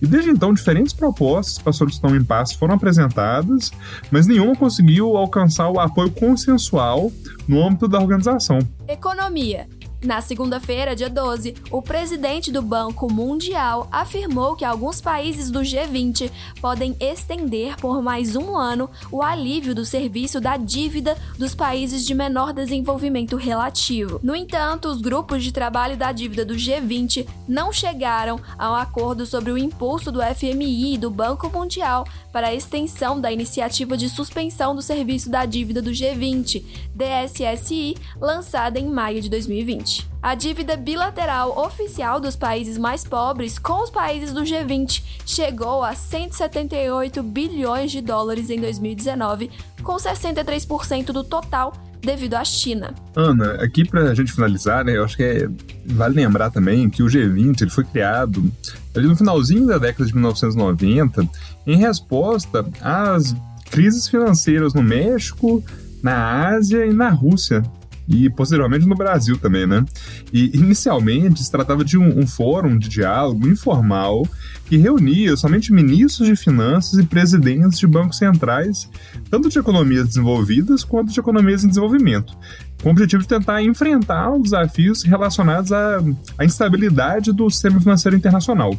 E 0.01 0.07
desde 0.07 0.31
então, 0.31 0.53
diferentes 0.53 0.93
propostas 0.93 1.59
para 1.59 1.73
solução 1.73 2.11
do 2.11 2.17
impasse 2.17 2.57
foram 2.57 2.75
apresentadas, 2.75 3.73
mas 4.11 4.27
nenhuma 4.27 4.55
conseguiu 4.55 5.17
alcançar 5.17 5.71
o 5.71 5.81
apoio 5.81 6.11
consensual 6.11 7.11
no 7.47 7.65
âmbito 7.65 7.89
da 7.89 7.99
organização. 7.99 8.59
Economia. 8.87 9.67
Na 10.01 10.21
segunda-feira, 10.21 10.95
dia 10.95 11.11
12, 11.11 11.57
o 11.73 11.83
presidente 11.83 12.53
do 12.53 12.63
Banco 12.63 13.13
Mundial 13.13 13.89
afirmou 13.91 14.55
que 14.55 14.65
alguns 14.65 15.01
países 15.01 15.51
do 15.51 15.59
G20 15.59 16.31
podem 16.61 16.97
estender 17.01 17.77
por 17.77 18.01
mais 18.01 18.37
um 18.37 18.57
ano 18.57 18.89
o 19.11 19.23
alívio 19.23 19.75
do 19.75 19.85
serviço 19.85 20.41
da 20.41 20.57
dívida 20.57 21.19
dos 21.37 21.53
países 21.53 22.07
de 22.07 22.15
menor 22.15 22.53
desenvolvimento 22.53 23.37
relativo. 23.37 24.21
No 24.23 24.37
entanto, 24.37 24.89
os 24.89 25.01
grupos 25.01 25.43
de 25.43 25.51
trabalho 25.51 25.97
da 25.97 26.13
dívida 26.13 26.45
do 26.45 26.55
G20 26.55 27.27
não 27.49 27.73
chegaram 27.73 28.41
a 28.57 28.71
um 28.71 28.77
acordo 28.77 29.27
sobre 29.27 29.51
o 29.51 29.59
impulso 29.59 30.13
do 30.13 30.21
FMI 30.23 30.95
e 30.95 30.99
do 30.99 31.11
Banco 31.11 31.51
Mundial 31.51 32.07
para 32.33 32.49
a 32.49 32.55
extensão 32.55 33.21
da 33.21 33.33
iniciativa 33.33 33.97
de 33.97 34.09
suspensão 34.09 34.77
do 34.77 34.83
serviço 34.83 35.29
da 35.29 35.45
dívida 35.45 35.83
do 35.83 35.91
G20, 35.91 36.63
DSSI, 36.95 37.97
lançada 38.21 38.79
em 38.79 38.87
maio 38.87 39.21
de 39.21 39.29
2020. 39.29 39.98
A 40.21 40.35
dívida 40.35 40.77
bilateral 40.77 41.57
oficial 41.57 42.21
dos 42.21 42.35
países 42.35 42.77
mais 42.77 43.05
pobres 43.05 43.57
com 43.57 43.85
os 43.85 43.91
países 43.91 44.33
do 44.33 44.43
G20 44.43 45.03
chegou 45.25 45.85
a 45.85 45.95
178 45.95 47.23
bilhões 47.23 47.93
de 47.93 48.01
dólares 48.01 48.51
em 48.51 48.61
2019, 48.61 49.49
com 49.81 49.95
63% 49.95 51.13
do 51.13 51.23
total 51.23 51.73
devido 52.01 52.35
à 52.35 52.45
China. 52.45 52.93
Ana, 53.15 53.63
aqui 53.63 53.85
para 53.85 54.11
a 54.11 54.15
gente 54.15 54.33
finalizar, 54.33 54.85
né, 54.85 54.97
eu 54.97 55.05
acho 55.05 55.17
que 55.17 55.23
é, 55.23 55.49
vale 55.87 56.17
lembrar 56.17 56.51
também 56.51 56.91
que 56.91 57.03
o 57.03 57.07
G20 57.07 57.63
ele 57.63 57.71
foi 57.71 57.85
criado 57.85 58.53
no 58.97 59.17
finalzinho 59.17 59.67
da 59.69 59.79
década 59.79 60.05
de 60.05 60.13
1990 60.15 61.29
em 61.65 61.77
resposta 61.77 62.67
às 62.81 63.37
crises 63.71 64.09
financeiras 64.09 64.75
no 64.75 64.83
México, 64.83 65.63
na 66.03 66.49
Ásia 66.49 66.87
e 66.87 66.93
na 66.93 67.09
Rússia 67.09 67.63
e 68.09 68.31
posteriormente 68.31 68.87
no 68.87 68.95
Brasil 68.95 69.37
também, 69.37 69.67
né? 69.67 69.85
E 70.33 70.57
inicialmente 70.57 71.45
se 71.45 71.51
tratava 71.51 71.85
de 71.85 71.99
um, 71.99 72.21
um, 72.21 72.27
fórum 72.27 72.79
de 72.79 72.89
diálogo 72.89 73.47
informal 73.47 74.27
que 74.65 74.77
reunia 74.77 75.37
somente 75.37 75.73
ministros 75.73 76.27
de 76.27 76.35
finanças 76.35 76.99
e 76.99 77.05
presidentes 77.05 77.79
de 77.79 77.87
bancos 77.87 78.17
centrais, 78.17 78.89
tanto 79.31 79.49
de 79.49 79.59
economias 79.59 80.09
desenvolvidas 80.09 80.83
quanto 80.85 81.13
de 81.13 81.21
economias 81.21 81.65
em 81.65 81.69
desenvolvimento, 81.69 82.37
com 82.83 82.89
o 82.89 82.93
objetivo 82.93 83.23
de 83.23 83.29
tentar 83.29 83.63
enfrentar 83.63 84.31
os 84.31 84.43
desafios 84.43 85.03
relacionados 85.03 85.71
à, 85.71 86.03
à 86.39 86.45
instabilidade 86.45 87.33
do 87.33 87.51
sistema 87.51 87.79
financeiro 87.79 88.17
internacional. 88.17 88.75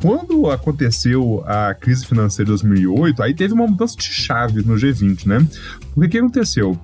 Quando 0.00 0.50
aconteceu 0.50 1.42
a 1.46 1.72
crise 1.72 2.04
financeira 2.04 2.44
de 2.44 2.62
2008, 2.62 3.22
aí 3.22 3.32
teve 3.32 3.54
uma 3.54 3.66
mudança 3.66 3.96
de 3.96 4.04
chave 4.04 4.62
no 4.62 4.74
G20, 4.74 5.26
né? 5.26 5.46
Porque 5.94 6.06
o 6.06 6.10
que 6.10 6.18
aconteceu? 6.18 6.78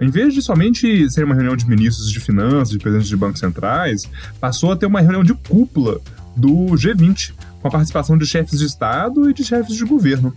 Em 0.00 0.10
vez 0.10 0.34
de 0.34 0.42
somente 0.42 1.10
ser 1.10 1.24
uma 1.24 1.34
reunião 1.34 1.56
de 1.56 1.66
ministros 1.68 2.10
de 2.10 2.20
finanças, 2.20 2.70
de 2.70 2.78
presidentes 2.78 3.08
de 3.08 3.16
bancos 3.16 3.40
centrais, 3.40 4.08
passou 4.40 4.72
a 4.72 4.76
ter 4.76 4.86
uma 4.86 5.00
reunião 5.00 5.24
de 5.24 5.34
cúpula 5.34 6.00
do 6.36 6.66
G20, 6.76 7.32
com 7.60 7.68
a 7.68 7.70
participação 7.70 8.18
de 8.18 8.26
chefes 8.26 8.58
de 8.58 8.66
Estado 8.66 9.30
e 9.30 9.32
de 9.32 9.42
chefes 9.42 9.74
de 9.74 9.84
governo. 9.84 10.34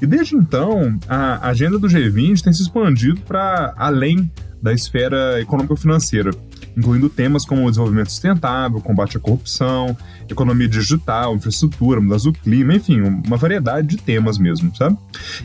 E 0.00 0.06
desde 0.06 0.36
então, 0.36 0.98
a 1.08 1.48
agenda 1.48 1.78
do 1.78 1.88
G20 1.88 2.40
tem 2.40 2.52
se 2.52 2.62
expandido 2.62 3.20
para 3.22 3.74
além 3.76 4.30
da 4.62 4.72
esfera 4.72 5.40
econômico-financeira 5.40 6.30
incluindo 6.76 7.08
temas 7.08 7.44
como 7.44 7.68
desenvolvimento 7.68 8.10
sustentável, 8.10 8.80
combate 8.80 9.16
à 9.16 9.20
corrupção, 9.20 9.96
economia 10.28 10.68
digital, 10.68 11.34
infraestrutura, 11.34 12.00
mudança 12.00 12.24
do 12.24 12.32
clima, 12.32 12.74
enfim, 12.74 13.00
uma 13.00 13.36
variedade 13.36 13.88
de 13.88 13.96
temas 13.96 14.38
mesmo, 14.38 14.74
sabe? 14.74 14.96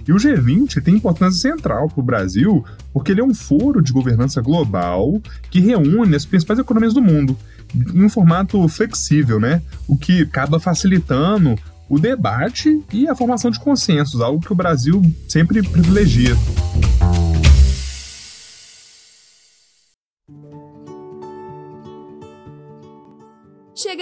E 0.08 0.12
o 0.12 0.18
G20 0.18 0.82
tem 0.82 0.96
importância 0.96 1.40
central 1.40 1.90
para 1.90 2.00
o 2.00 2.04
Brasil 2.04 2.64
porque 2.94 3.12
ele 3.12 3.22
é 3.22 3.24
um 3.24 3.34
foro 3.34 3.82
de 3.82 3.92
governança 3.92 4.42
global 4.42 5.22
que 5.50 5.60
reúne 5.60 6.16
as 6.16 6.26
principais 6.26 6.60
economias 6.60 6.94
do 6.94 7.02
mundo 7.02 7.38
em 7.94 8.04
um 8.04 8.10
formato 8.10 8.68
flexível, 8.68 9.40
né? 9.40 9.62
O 9.88 9.98
que 9.98 10.22
acaba 10.22 10.60
facilitando 10.60 11.56
o 11.90 12.00
debate 12.00 12.82
e 12.92 13.08
a 13.08 13.16
formação 13.16 13.52
de 13.52 13.60
consensos, 13.60 14.22
algo 14.22 14.40
que 14.40 14.52
o 14.52 14.56
Brasil 14.56 15.02
sempre 15.28 15.62
privilegia. 15.62 16.36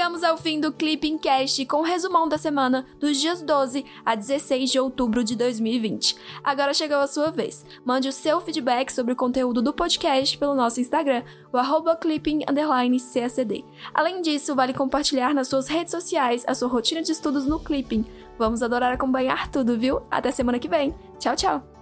Chegamos 0.03 0.21
ao 0.21 0.35
fim 0.35 0.59
do 0.59 0.73
Clipping 0.73 1.17
Cast 1.17 1.65
com 1.65 1.77
o 1.77 1.81
resumão 1.81 2.27
da 2.27 2.37
semana 2.37 2.85
dos 2.99 3.21
dias 3.21 3.41
12 3.41 3.85
a 4.05 4.15
16 4.15 4.69
de 4.69 4.77
outubro 4.77 5.23
de 5.23 5.33
2020. 5.33 6.17
Agora 6.43 6.73
chegou 6.73 6.97
a 6.97 7.07
sua 7.07 7.31
vez. 7.31 7.65
Mande 7.85 8.09
o 8.09 8.11
seu 8.11 8.41
feedback 8.41 8.91
sobre 8.91 9.13
o 9.13 9.15
conteúdo 9.15 9.61
do 9.61 9.71
podcast 9.71 10.37
pelo 10.37 10.55
nosso 10.55 10.81
Instagram, 10.81 11.23
o 11.53 11.57
arroba 11.57 11.95
clipping__cacd. 11.95 13.63
Além 13.93 14.21
disso, 14.21 14.53
vale 14.53 14.73
compartilhar 14.73 15.33
nas 15.33 15.47
suas 15.47 15.69
redes 15.69 15.91
sociais 15.91 16.43
a 16.45 16.53
sua 16.53 16.67
rotina 16.67 17.01
de 17.01 17.13
estudos 17.13 17.45
no 17.45 17.61
Clipping. 17.61 18.03
Vamos 18.37 18.61
adorar 18.61 18.91
acompanhar 18.91 19.49
tudo, 19.49 19.79
viu? 19.79 20.01
Até 20.11 20.31
semana 20.31 20.59
que 20.59 20.67
vem. 20.67 20.93
Tchau, 21.17 21.33
tchau! 21.37 21.72